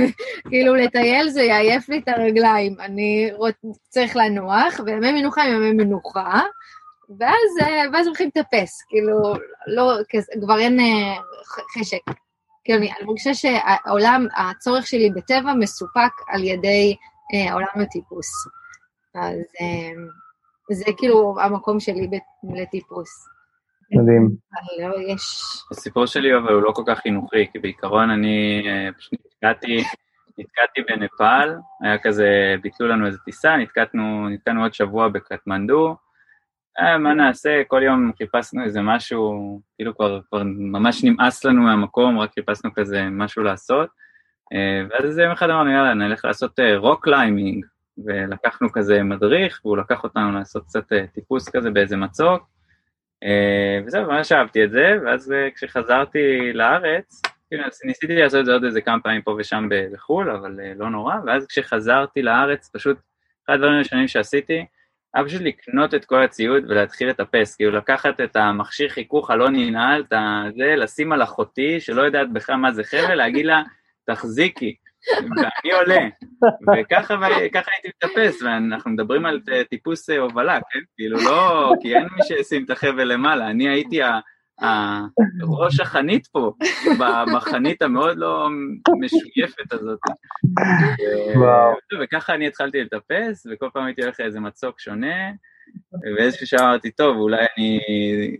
כאילו, 0.50 0.74
לטייל 0.74 1.28
זה 1.28 1.42
יעייף 1.42 1.88
לי 1.88 1.98
את 1.98 2.08
הרגליים. 2.08 2.76
אני 2.80 3.30
רוצ... 3.36 3.54
צריך 3.88 4.16
לנוח, 4.16 4.80
וימי 4.86 5.12
מנוחה 5.12 5.42
הם 5.42 5.62
ימי 5.62 5.84
מנוחה, 5.84 6.40
ואז, 7.18 7.68
ואז 7.92 8.06
הולכים 8.06 8.28
לטפס, 8.28 8.82
כאילו, 8.88 9.34
לא, 9.66 9.92
כבר 10.40 10.58
אין 10.58 10.80
אה, 10.80 11.16
חשק. 11.74 12.20
כאילו, 12.64 12.78
אני 12.78 12.90
מרגישה 13.06 13.34
שהעולם, 13.34 14.26
הצורך 14.36 14.86
שלי 14.86 15.10
בטבע 15.10 15.54
מסופק 15.54 16.12
על 16.28 16.44
ידי 16.44 16.96
אה, 17.34 17.52
עולם 17.52 17.66
הטיפוס. 17.82 18.28
אז 19.14 19.38
אה, 19.60 20.02
זה 20.70 20.84
כאילו 20.96 21.34
המקום 21.40 21.80
שלי 21.80 22.08
לטיפוס. 22.54 23.28
מדהים. 23.92 24.28
לא, 24.78 25.12
יש... 25.12 25.22
הסיפור 25.70 26.06
שלי 26.06 26.36
אבל 26.36 26.52
הוא 26.52 26.62
לא 26.62 26.72
כל 26.74 26.82
כך 26.86 26.98
חינוכי, 26.98 27.46
כי 27.52 27.58
בעיקרון 27.58 28.10
אני 28.10 28.62
אה, 28.66 28.92
פשוט 28.98 29.12
נתקעתי, 29.26 29.84
נתקעתי 30.38 30.80
בנפאל, 30.88 31.56
היה 31.82 31.98
כזה, 31.98 32.54
ביטלו 32.62 32.88
לנו 32.88 33.06
איזה 33.06 33.18
טיסה, 33.24 33.56
נתקענו, 33.56 34.28
נתקענו 34.28 34.62
עוד 34.62 34.74
שבוע 34.74 35.08
בקטמנדו, 35.08 35.88
אה, 35.88 35.94
מה 36.98 37.14
נעשה, 37.14 37.62
כל 37.68 37.82
יום 37.84 38.12
חיפשנו 38.18 38.64
איזה 38.64 38.80
משהו, 38.82 39.60
כאילו 39.76 39.96
כבר, 39.96 40.20
כבר 40.28 40.42
ממש 40.44 41.04
נמאס 41.04 41.44
לנו 41.44 41.62
מהמקום, 41.62 42.18
רק 42.18 42.30
חיפשנו 42.34 42.70
כזה 42.74 43.02
משהו 43.10 43.42
לעשות, 43.42 43.88
אה, 44.52 44.82
ואז 44.90 45.18
יום 45.18 45.32
אחד 45.32 45.50
אמרנו, 45.50 45.70
יאללה, 45.70 45.94
נלך 45.94 46.24
לעשות 46.24 46.60
רוק 46.76 46.98
אה, 46.98 47.02
climbing, 47.02 47.66
ולקחנו 48.04 48.72
כזה 48.72 49.02
מדריך, 49.02 49.60
והוא 49.64 49.76
לקח 49.76 50.04
אותנו 50.04 50.32
לעשות 50.32 50.64
קצת 50.64 50.84
טיפוס 51.14 51.48
כזה 51.48 51.70
באיזה 51.70 51.96
מצוק, 51.96 52.50
וזהו, 53.86 54.06
ממש 54.06 54.32
אהבתי 54.32 54.64
את 54.64 54.70
זה, 54.70 54.96
ואז 55.04 55.34
כשחזרתי 55.54 56.52
לארץ, 56.52 57.22
כאילו 57.48 57.64
ניסיתי 57.84 58.14
לעשות 58.16 58.40
את 58.40 58.46
זה 58.46 58.52
עוד 58.52 58.64
איזה 58.64 58.80
כמה 58.80 59.00
פעמים 59.00 59.22
פה 59.22 59.36
ושם 59.38 59.68
בחו"ל, 59.92 60.30
אבל 60.30 60.60
לא 60.76 60.90
נורא, 60.90 61.14
ואז 61.26 61.46
כשחזרתי 61.46 62.22
לארץ 62.22 62.70
פשוט 62.72 62.98
אחד 63.46 63.54
הדברים 63.54 63.74
הראשונים 63.74 64.08
שעשיתי, 64.08 64.66
היה 65.14 65.24
פשוט 65.24 65.42
לקנות 65.42 65.94
את 65.94 66.04
כל 66.04 66.22
הציוד 66.22 66.64
ולהתחיל 66.68 67.08
לטפס, 67.08 67.56
כאילו 67.56 67.70
לקחת 67.70 68.20
את 68.20 68.36
המכשיר 68.36 68.88
חיכוך 68.88 69.30
הלא 69.30 69.50
ננעל, 69.50 70.02
את 70.02 70.54
זה, 70.56 70.76
לשים 70.76 71.12
על 71.12 71.22
אחותי 71.22 71.80
שלא 71.80 72.02
יודעת 72.02 72.32
בכלל 72.32 72.56
מה 72.56 72.72
זה 72.72 72.84
חבל, 72.84 73.14
להגיד 73.14 73.46
לה, 73.46 73.62
תחזיקי, 74.06 74.74
ואני 75.36 75.72
עולה, 75.72 76.08
וככה 76.62 77.14
הייתי 77.72 77.88
מטפס, 77.88 78.42
ואנחנו 78.42 78.90
מדברים 78.90 79.26
על 79.26 79.40
טיפוס 79.70 80.10
הובלה, 80.10 80.58
כן? 80.70 80.80
כאילו 80.96 81.18
לא, 81.24 81.72
כי 81.80 81.94
אין 81.96 82.02
מי 82.16 82.22
שישים 82.22 82.64
את 82.64 82.70
החבל 82.70 83.12
למעלה, 83.12 83.50
אני 83.50 83.68
הייתי 83.68 84.00
ראש 85.60 85.80
החנית 85.80 86.26
פה, 86.26 86.52
בחנית 87.34 87.82
המאוד 87.82 88.18
לא 88.18 88.48
משויפת 89.00 89.72
הזאת. 89.72 89.98
וככה 92.02 92.34
אני 92.34 92.46
התחלתי 92.46 92.80
לטפס, 92.80 93.46
וכל 93.50 93.68
פעם 93.72 93.84
הייתי 93.84 94.02
הולך 94.02 94.20
לאיזה 94.20 94.40
מצוק 94.40 94.80
שונה, 94.80 95.30
ואיזשהו 96.16 96.46
שעה 96.46 96.64
אמרתי, 96.64 96.90
טוב, 96.90 97.16
אולי 97.16 97.46
אני... 97.56 97.80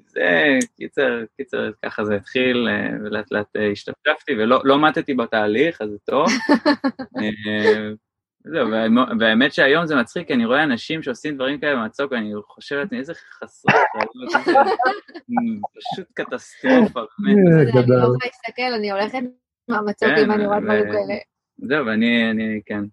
זה, 0.07 0.59
קיצר, 0.77 1.25
קיצר, 1.37 1.71
ככה 1.85 2.05
זה 2.05 2.17
התחיל, 2.17 2.69
ולאט 3.05 3.33
לאט 3.33 3.57
השתפשפתי, 3.73 4.33
ולא 4.39 4.61
לא 4.65 4.83
מתתי 4.83 5.15
בתהליך, 5.15 5.81
אז 5.83 5.91
זה 5.91 5.97
טוב. 6.07 6.27
זהו, 8.45 8.69
והאמת 9.21 9.53
שהיום 9.53 9.87
זה 9.87 9.97
מצחיק, 9.97 10.27
כי 10.27 10.35
אני 10.35 10.47
רואה 10.47 10.63
אנשים 10.63 11.03
שעושים 11.03 11.35
דברים 11.35 11.61
כאלה 11.61 11.77
במצוק, 11.77 12.13
ואני 12.13 12.33
חושב 12.47 12.77
לעצמי, 12.77 12.99
איזה 12.99 13.15
חסרי 13.15 13.75
פשוט 15.77 16.07
קטסטרופה, 16.15 17.01
באמת. 17.19 17.37
אני 17.77 17.89
לא 17.89 17.97
יכולה 17.97 18.19
להסתכל, 18.25 18.75
אני 18.77 18.91
הולכת 18.91 19.19
מהמצוק 19.69 20.09
אם 20.09 20.17
כן, 20.17 20.31
אני 20.31 20.47
רואה 20.47 20.61
דברים 20.61 20.85
כאלה. 20.85 21.15
זהו, 21.59 21.87
ואני, 21.87 22.31
אני, 22.31 22.61
כן, 22.67 22.85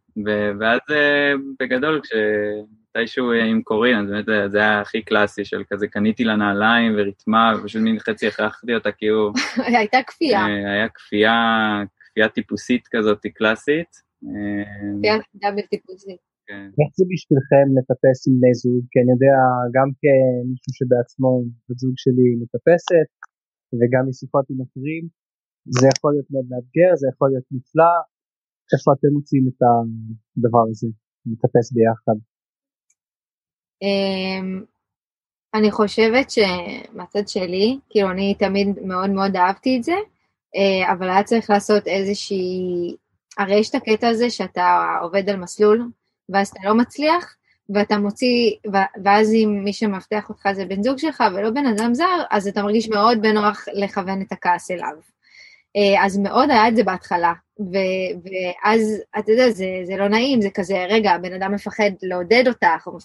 ואז 0.59 0.79
אה, 0.91 1.33
בגדול, 1.59 2.01
כשמתישהו 2.01 3.31
עם 3.31 3.61
קורין, 3.61 3.97
אז 3.99 4.09
באמת 4.09 4.51
זה 4.51 4.57
היה 4.57 4.81
הכי 4.81 5.01
קלאסי 5.01 5.45
של 5.45 5.63
כזה, 5.71 5.87
קניתי 5.87 6.23
לה 6.23 6.35
נעליים 6.35 6.93
וריתמה, 6.97 7.53
ופשוט 7.59 7.81
מין 7.81 7.99
חצי 7.99 8.27
הכרחתי 8.27 8.75
אותה, 8.75 8.91
כי 8.91 9.07
הוא... 9.07 9.33
הייתה 9.77 9.97
כפייה. 10.07 10.39
אה, 10.39 10.73
היה 10.73 10.89
כפייה, 10.89 11.83
כפייה 12.11 12.29
טיפוסית 12.29 12.87
כזאת, 12.91 13.25
קלאסית. 13.35 14.06
דאבל 15.41 15.61
טיפוסי. 15.69 16.17
איך 16.79 16.91
זה 16.97 17.05
בשבילכם 17.11 17.67
לטפס 17.77 18.19
עם 18.27 18.33
בני 18.39 18.53
זוג? 18.61 18.81
כי 18.91 18.97
אני 19.01 19.11
יודע, 19.15 19.37
גם 19.75 19.87
כמישהו 19.99 20.71
שבעצמו 20.77 21.31
בת 21.67 21.77
זוג 21.81 21.95
שלי 22.03 22.27
מטפסת, 22.41 23.09
וגם 23.77 24.03
משיחות 24.09 24.45
עם 24.51 24.59
אחרים, 24.65 25.03
זה 25.79 25.87
יכול 25.93 26.11
להיות 26.13 26.29
מאוד 26.31 26.45
מאתגר, 26.51 26.91
זה 27.01 27.07
יכול 27.11 27.29
להיות 27.31 27.47
נפלא. 27.51 27.95
איפה 28.73 28.89
אתם 28.95 29.07
מוצאים 29.17 29.43
את 29.49 29.59
הדבר 29.67 30.65
הזה, 30.71 30.87
לטפס 31.25 31.67
ביחד? 31.75 32.17
אמ, 33.81 34.63
אני 35.53 35.71
חושבת 35.71 36.27
שמהצד 36.29 37.27
שלי, 37.27 37.79
כאילו 37.89 38.11
אני 38.11 38.35
תמיד 38.39 38.67
מאוד 38.83 39.09
מאוד 39.09 39.35
אהבתי 39.35 39.77
את 39.77 39.83
זה, 39.83 39.97
אה, 40.55 40.93
אבל 40.93 41.09
היה 41.09 41.23
צריך 41.23 41.49
לעשות 41.49 41.87
איזושהי 41.87 42.95
הרי 43.37 43.55
יש 43.55 43.69
את 43.69 43.75
הקטע 43.75 44.07
הזה 44.07 44.29
שאתה 44.29 44.97
עובד 45.01 45.29
על 45.29 45.35
מסלול, 45.35 45.87
ואז 46.29 46.47
אתה 46.47 46.59
לא 46.63 46.75
מצליח, 46.75 47.35
ואתה 47.69 47.97
מוציא, 47.97 48.51
ואז 49.03 49.33
אם 49.33 49.61
מי 49.63 49.73
שמבטח 49.73 50.29
אותך 50.29 50.49
זה 50.53 50.65
בן 50.65 50.83
זוג 50.83 50.97
שלך 50.97 51.23
ולא 51.33 51.49
בן 51.49 51.65
אדם 51.65 51.93
זר, 51.93 52.23
אז 52.31 52.47
אתה 52.47 52.63
מרגיש 52.63 52.89
מאוד 52.89 53.21
בנוח 53.21 53.65
לכוון 53.73 54.21
את 54.21 54.31
הכעס 54.31 54.71
אליו. 54.71 54.93
אה, 55.75 56.05
אז 56.05 56.17
מאוד 56.17 56.49
היה 56.49 56.67
את 56.67 56.75
זה 56.75 56.83
בהתחלה, 56.83 57.33
ו- 57.59 58.13
ואז, 58.23 59.01
אתה 59.19 59.31
יודע, 59.31 59.49
זה, 59.49 59.65
זה 59.83 59.97
לא 59.97 60.07
נעים, 60.07 60.41
זה 60.41 60.49
כזה, 60.49 60.85
רגע, 60.89 61.11
הבן 61.11 61.33
אדם 61.33 61.53
מפחד 61.53 61.91
לעודד 62.01 62.43
אותך, 62.47 62.87
או, 62.87 62.97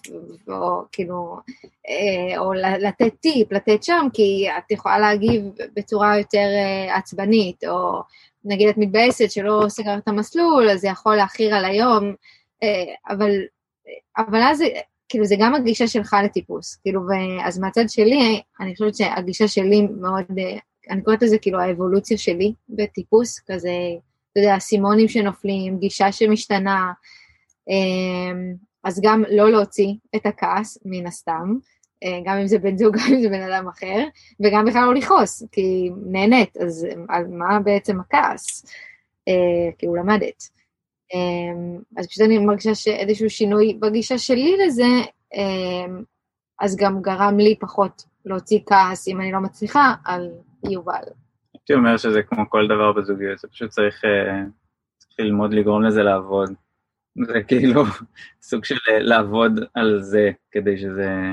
או 0.49 0.83
כאילו, 0.93 1.37
אה, 1.88 2.38
או 2.38 2.53
לתת 2.53 3.12
טיפ, 3.21 3.53
לתת 3.53 3.83
שם, 3.83 4.07
כי 4.12 4.47
את 4.59 4.71
יכולה 4.71 4.99
להגיב 4.99 5.43
בצורה 5.77 6.19
יותר 6.19 6.38
אה, 6.38 6.97
עצבנית, 6.97 7.65
או 7.65 8.03
נגיד 8.45 8.69
את 8.69 8.79
מתבאסת 8.79 9.31
שלא 9.31 9.65
סגרת 9.69 10.03
את 10.03 10.09
המסלול, 10.09 10.71
אז 10.71 10.81
זה 10.81 10.88
יכול 10.88 11.17
להכיר 11.17 11.55
על 11.55 11.65
היום, 11.65 12.15
אה, 12.62 12.95
אבל, 13.09 13.31
אבל 14.19 14.43
אז 14.43 14.62
כאילו 15.09 15.25
זה 15.25 15.37
גם 15.38 15.55
הגישה 15.55 15.87
שלך 15.87 16.17
לטיפוס, 16.25 16.77
כאילו, 16.77 17.01
אז 17.45 17.59
מהצד 17.59 17.85
שלי, 17.88 18.43
אני 18.61 18.73
חושבת 18.73 18.95
שהגישה 18.95 19.49
שלי 19.49 19.87
מאוד, 20.01 20.25
אה, 20.38 20.59
אני 20.91 21.03
קוראת 21.03 21.23
לזה 21.23 21.38
כאילו 21.38 21.61
האבולוציה 21.61 22.19
שלי 22.19 22.53
בטיפוס, 22.69 23.41
כזה, 23.51 23.71
אתה 24.33 24.40
יודע, 24.40 24.57
אסימונים 24.57 25.09
שנופלים, 25.09 25.79
גישה 25.79 26.12
שמשתנה, 26.12 26.92
אה, 27.71 28.55
אז 28.85 29.01
גם 29.03 29.25
לא 29.31 29.51
להוציא 29.51 29.95
את 30.16 30.27
הכעס, 30.27 30.79
מן 30.85 31.07
הסתם, 31.07 31.55
אה, 32.05 32.21
גם 32.25 32.38
אם 32.38 32.47
זה 32.47 32.59
בן 32.59 32.79
זוג, 32.79 32.97
גם 32.99 33.14
אם 33.14 33.23
זה 33.23 33.29
בן 33.29 33.42
אדם 33.42 33.68
אחר, 33.68 34.05
וגם 34.40 34.64
בכלל 34.64 34.85
לא 34.85 34.95
לכעוס, 34.95 35.42
כי 35.53 35.90
נהנית, 36.07 36.57
אז 36.57 36.87
על 37.09 37.27
מה 37.27 37.61
בעצם 37.61 38.01
הכעס? 38.01 38.66
אה, 39.29 39.73
כאילו 39.79 39.95
למדת. 39.95 40.42
אה, 41.14 41.79
אז 41.97 42.07
פשוט 42.07 42.23
אני 42.23 42.38
מרגישה 42.38 42.75
שאיזשהו 42.75 43.31
שינוי 43.31 43.79
בגישה 43.81 44.18
שלי 44.18 44.57
לזה, 44.66 44.88
אז 46.61 46.77
גם 46.77 47.03
גרם 47.03 47.38
לי 47.38 47.57
פחות 47.61 48.05
להוציא 48.25 48.59
כעס 48.66 49.09
אם 49.09 49.21
אני 49.21 49.33
לא 49.33 49.40
מצליחה 49.40 49.95
על 50.05 50.31
יובל. 50.71 51.03
הייתי 51.62 51.75
אומר 51.75 51.96
שזה 51.96 52.22
כמו 52.22 52.51
כל 52.51 52.66
דבר 52.68 52.92
בזוגיות, 52.92 53.38
זה 53.38 53.48
פשוט 53.48 53.70
צריך, 53.70 54.05
צריך 54.98 55.20
ללמוד 55.20 55.55
לגרום 55.55 55.83
לזה 55.83 56.03
לעבוד. 56.03 56.55
זה 57.27 57.42
כאילו 57.48 57.85
סוג 58.48 58.64
של 58.64 58.75
לעבוד 58.88 59.61
על 59.75 60.01
זה 60.01 60.31
כדי 60.51 60.79
שזה 60.79 61.33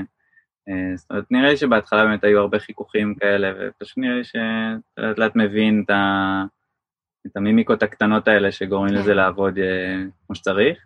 אה, 0.68 0.96
זאת 0.96 1.10
אומרת, 1.10 1.24
נראה 1.30 1.50
לי 1.50 1.56
שבהתחלה 1.56 2.04
באמת 2.04 2.24
היו 2.24 2.40
הרבה 2.40 2.58
חיכוכים 2.58 3.14
כאלה, 3.14 3.52
ופשוט 3.58 3.98
נראה 3.98 4.14
לי 4.14 4.24
שלאט 4.24 5.18
לאט 5.18 5.36
מבין 5.36 5.82
את, 5.84 5.90
ה... 5.90 6.44
את 7.26 7.36
המימיקות 7.36 7.82
הקטנות 7.82 8.28
האלה 8.28 8.52
שגורמים 8.52 8.94
לזה 8.94 9.10
כן. 9.10 9.16
לעבוד 9.16 9.58
uh, 9.58 10.10
כמו 10.26 10.36
שצריך. 10.36 10.78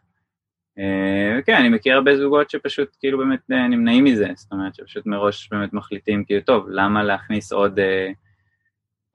Uh, 0.79 1.43
כן, 1.47 1.55
אני 1.55 1.69
מכיר 1.69 1.95
הרבה 1.95 2.17
זוגות 2.17 2.51
שפשוט 2.51 2.97
כאילו 3.01 3.19
באמת 3.19 3.41
נמנעים 3.49 4.05
מזה, 4.05 4.29
זאת 4.35 4.53
אומרת 4.53 4.75
שפשוט 4.75 5.07
מראש 5.07 5.49
באמת 5.49 5.73
מחליטים 5.73 6.25
כאילו, 6.25 6.41
טוב, 6.41 6.67
למה 6.69 7.03
להכניס 7.03 7.53
עוד, 7.53 7.79
uh, 7.79 8.15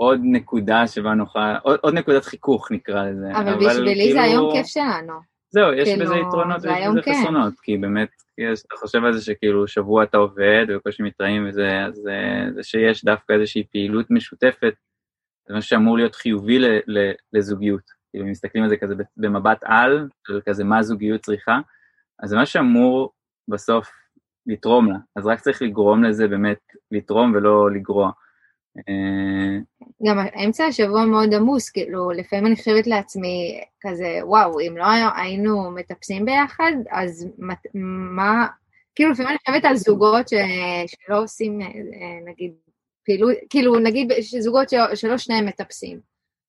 עוד 0.02 0.20
נקודה 0.24 0.88
שבה 0.88 1.14
נוכל, 1.14 1.40
עוד, 1.64 1.80
עוד 1.82 1.94
נקודת 1.94 2.26
חיכוך 2.26 2.72
נקרא 2.72 3.10
לזה. 3.10 3.32
אבל, 3.32 3.50
אבל 3.50 3.66
בשבילי 3.66 3.96
כאילו... 3.96 4.14
זה 4.14 4.22
היום 4.22 4.52
כיף 4.52 4.68
שלנו. 4.68 5.14
זהו, 5.50 5.74
יש 5.74 5.90
כאילו, 5.90 6.06
בזה 6.06 6.16
יתרונות 6.16 6.58
ויש 6.64 6.88
בזה 6.92 7.02
כן. 7.02 7.14
חסרונות, 7.14 7.54
כי 7.64 7.78
באמת, 7.78 8.10
אתה 8.36 8.76
חושב 8.80 9.04
על 9.04 9.14
זה 9.14 9.22
שכאילו 9.26 9.68
שבוע 9.68 10.04
אתה 10.04 10.18
עובד 10.18 10.66
ובקושי 10.70 11.04
מתראים 11.04 11.48
וזה, 11.50 11.86
אז 11.86 11.96
זה 12.54 12.64
שיש 12.64 13.06
דווקא 13.06 13.34
איזושהי 13.34 13.64
פעילות 13.72 14.12
משותפת, 14.12 14.74
זה 15.48 15.56
משהו 15.56 15.70
שאמור 15.70 15.98
להיות 15.98 16.16
חיובי 16.16 16.60
ל, 16.60 16.66
ל, 16.88 17.12
לזוגיות. 17.34 17.84
כאילו, 18.12 18.26
אם 18.26 18.32
מסתכלים 18.32 18.64
על 18.64 18.70
זה 18.70 18.78
כזה 18.78 18.96
במבט 19.18 19.60
על, 19.64 20.08
של 20.28 20.42
כזה 20.46 20.64
מה 20.64 20.84
זוגיות 20.84 21.22
צריכה, 21.22 21.60
אז 22.24 22.30
זה 22.30 22.36
מה 22.36 22.46
שאמור 22.46 23.14
בסוף 23.48 23.90
לתרום 24.46 24.92
לה, 24.92 24.98
אז 25.16 25.28
רק 25.28 25.40
צריך 25.40 25.62
לגרום 25.62 26.04
לזה 26.04 26.28
באמת 26.28 26.60
לתרום 26.92 27.34
ולא 27.36 27.72
לגרוע. 27.72 28.12
אה, 28.90 29.60
גם 30.08 30.18
אמצע 30.46 30.66
השבוע 30.66 31.06
מאוד 31.06 31.34
עמוס, 31.34 31.70
כאילו, 31.70 32.12
לפעמים 32.12 32.46
אני 32.46 32.56
חושבת 32.56 32.88
לעצמי 32.88 33.62
כזה, 33.82 34.20
וואו, 34.24 34.60
אם 34.60 34.78
לא 34.78 34.86
היינו 35.16 35.72
מטפסים 35.72 36.26
ביחד, 36.26 36.72
אז 36.92 37.28
מה, 38.16 38.48
כאילו, 38.96 39.12
לפעמים 39.12 39.30
אני 39.30 39.38
חושבת 39.38 39.66
על 39.66 39.76
זוגות 39.76 40.28
ש, 40.28 40.34
שלא 40.88 41.24
עושים, 41.24 41.62
אה, 41.62 41.68
נגיד, 42.26 42.54
פעילות, 43.06 43.36
כאילו, 43.50 43.80
נגיד 43.80 44.12
זוגות 44.40 44.68
שלא 44.96 45.18
שניהם 45.18 45.46
מטפסים. 45.46 46.00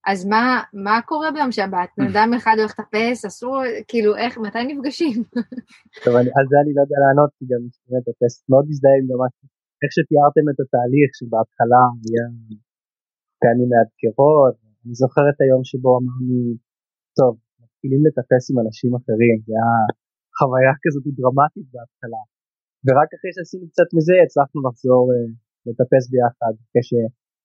אז 0.07 0.27
מה, 0.27 0.63
מה 0.73 1.01
קורה 1.07 1.31
ביום 1.31 1.53
שבת? 1.53 1.89
בן 1.99 2.07
אדם 2.13 2.35
אחד 2.35 2.57
הולך 2.59 2.75
לטפס, 2.79 3.25
אסור, 3.25 3.63
כאילו, 3.89 4.17
איך, 4.17 4.39
מתי 4.39 4.65
נפגשים? 4.65 5.23
טוב, 6.05 6.17
על 6.17 6.47
זה 6.51 6.57
אני 6.65 6.75
לא 6.75 6.81
יודע 6.83 6.97
לענות, 7.07 7.31
כי 7.39 7.45
גם 7.49 7.61
באמת 7.89 8.05
טפס 8.05 8.45
מאוד 8.49 8.65
מזדהה 8.69 8.93
עם 8.99 9.07
ממש 9.17 9.33
איך 9.83 9.91
שתיארתם 9.97 10.45
את 10.51 10.59
התהליך 10.63 11.11
שבהתחלה 11.19 11.83
היה 12.05 12.27
פעמים 13.41 13.69
מאתגרות, 13.73 14.57
אני 14.83 14.95
זוכר 15.03 15.25
את 15.31 15.39
היום 15.45 15.63
שבו 15.71 15.91
אמרנו, 15.99 16.39
טוב, 17.19 17.33
מתחילים 17.63 18.01
לטפס 18.07 18.45
עם 18.51 18.57
אנשים 18.65 18.93
אחרים, 19.01 19.37
זה 19.47 19.53
היה 19.57 19.75
חוויה 20.39 20.75
כזאת 20.83 21.05
דרמטית 21.19 21.67
בהתחלה. 21.73 22.23
ורק 22.85 23.11
אחרי 23.17 23.33
שעשינו 23.35 23.65
קצת 23.73 23.89
מזה 23.97 24.15
הצלחנו 24.25 24.59
לחזור 24.67 25.05
uh, 25.13 25.17
לטפס 25.67 26.05
ביחד, 26.13 26.55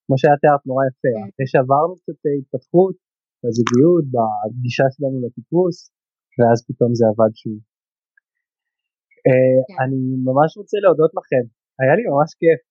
כמו 0.05 0.15
שהיה 0.19 0.37
תיארת 0.41 0.63
נורא 0.69 0.83
יפה, 0.89 1.13
כן. 1.15 1.27
אחרי 1.31 1.47
שעברנו 1.51 1.93
קצת 2.01 2.19
אה, 2.25 2.35
התפתחות 2.39 2.95
בזוגיות, 3.41 4.05
בגישה 4.13 4.87
שלנו 4.93 5.17
לטיפוס, 5.23 5.77
ואז 6.37 6.57
פתאום 6.67 6.91
זה 6.99 7.05
עבד 7.11 7.33
שוב. 7.41 7.59
Uh, 9.29 9.61
אני 9.83 10.01
ממש 10.27 10.49
רוצה 10.59 10.77
להודות 10.83 11.11
לכם 11.19 11.45
היה 11.79 11.93
לי 11.97 12.03
ממש 12.11 12.29
כיף, 12.39 12.61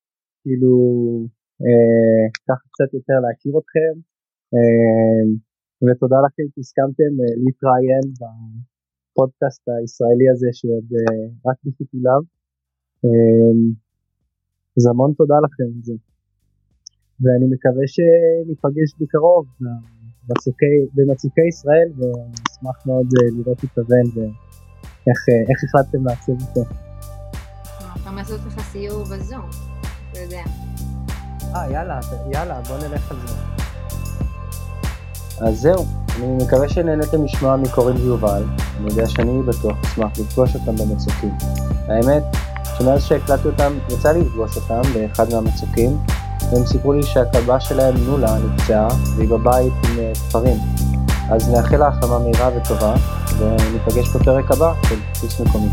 כאילו, 0.43 0.75
אה, 1.65 2.25
קצת 2.73 2.91
יותר 2.99 3.19
להכיר 3.25 3.55
אתכם, 3.61 3.95
אה, 4.55 5.25
ותודה 5.85 6.19
לכם 6.27 6.47
שהסכמתם 6.53 7.13
אה, 7.23 7.33
להתראיין 7.45 8.07
הפודקאסט 8.23 9.63
הישראלי 9.69 10.29
הזה 10.33 10.49
שעוד 10.53 10.89
רק 11.47 11.57
בפיתוליו. 11.65 12.23
אז 14.77 14.87
המון 14.91 15.13
תודה 15.19 15.35
לכם 15.45 15.69
על 15.77 15.83
זה. 15.89 15.97
ואני 17.23 17.47
מקווה 17.55 17.85
שניפגש 17.95 18.91
בקרוב 19.01 19.45
במצוקי 20.95 21.47
ישראל 21.49 21.89
ואשמח 21.97 22.87
מאוד 22.87 23.07
לראות 23.39 23.59
את 23.65 23.79
הבן 23.79 24.07
ואיך 24.15 25.59
החלטתם 25.65 26.07
לעצב 26.07 26.33
אותו. 26.33 26.94
אפשר 28.05 28.17
לעשות 28.17 28.41
לך 28.47 28.61
סיור 28.73 29.05
בזום, 29.05 29.51
אתה 30.11 30.19
יודע. 30.21 30.43
אה, 31.55 31.71
יאללה, 31.71 32.01
יאללה, 32.31 32.61
בוא 32.69 32.77
נלך 32.77 33.11
על 33.11 33.17
זה. 33.27 33.35
אז 35.47 35.61
זהו, 35.61 35.87
אני 36.17 36.45
מקווה 36.45 36.69
שנהניתם 36.69 37.25
לשמוע 37.25 37.57
מקורין 37.57 37.97
ויובל, 37.97 38.45
אני 38.79 38.91
יודע 38.91 39.09
שאני 39.09 39.43
בטוח 39.43 39.77
אשמח 39.85 40.19
לפגוש 40.19 40.55
אותם 40.55 40.77
במצוקים. 40.77 41.35
האמת, 41.89 42.23
שמאז 42.79 43.05
שהקלטתי 43.05 43.49
אותם, 43.49 43.73
יצא 43.89 44.13
לי 44.13 44.21
לפגוש 44.21 44.57
אותם 44.57 44.81
באחד 44.95 45.33
מהמצוקים, 45.33 45.99
והם 46.53 46.67
סיפרו 46.67 46.93
לי 46.93 47.03
שהכלבה 47.03 47.61
שלהם 47.61 47.95
נולה 47.97 48.39
נפצעה, 48.39 48.89
והיא 49.17 49.29
בבית 49.29 49.73
עם 49.85 50.13
תפרים. 50.13 50.57
אז 51.31 51.49
נאחל 51.49 51.77
לה 51.77 51.89
החלמה 51.89 52.19
מהירה 52.19 52.51
וטובה, 52.57 52.95
וניפגש 53.39 54.09
בפרק 54.09 54.51
הבא 54.51 54.73
של 54.89 54.97
טיפוס 55.13 55.41
מקומי. 55.41 55.69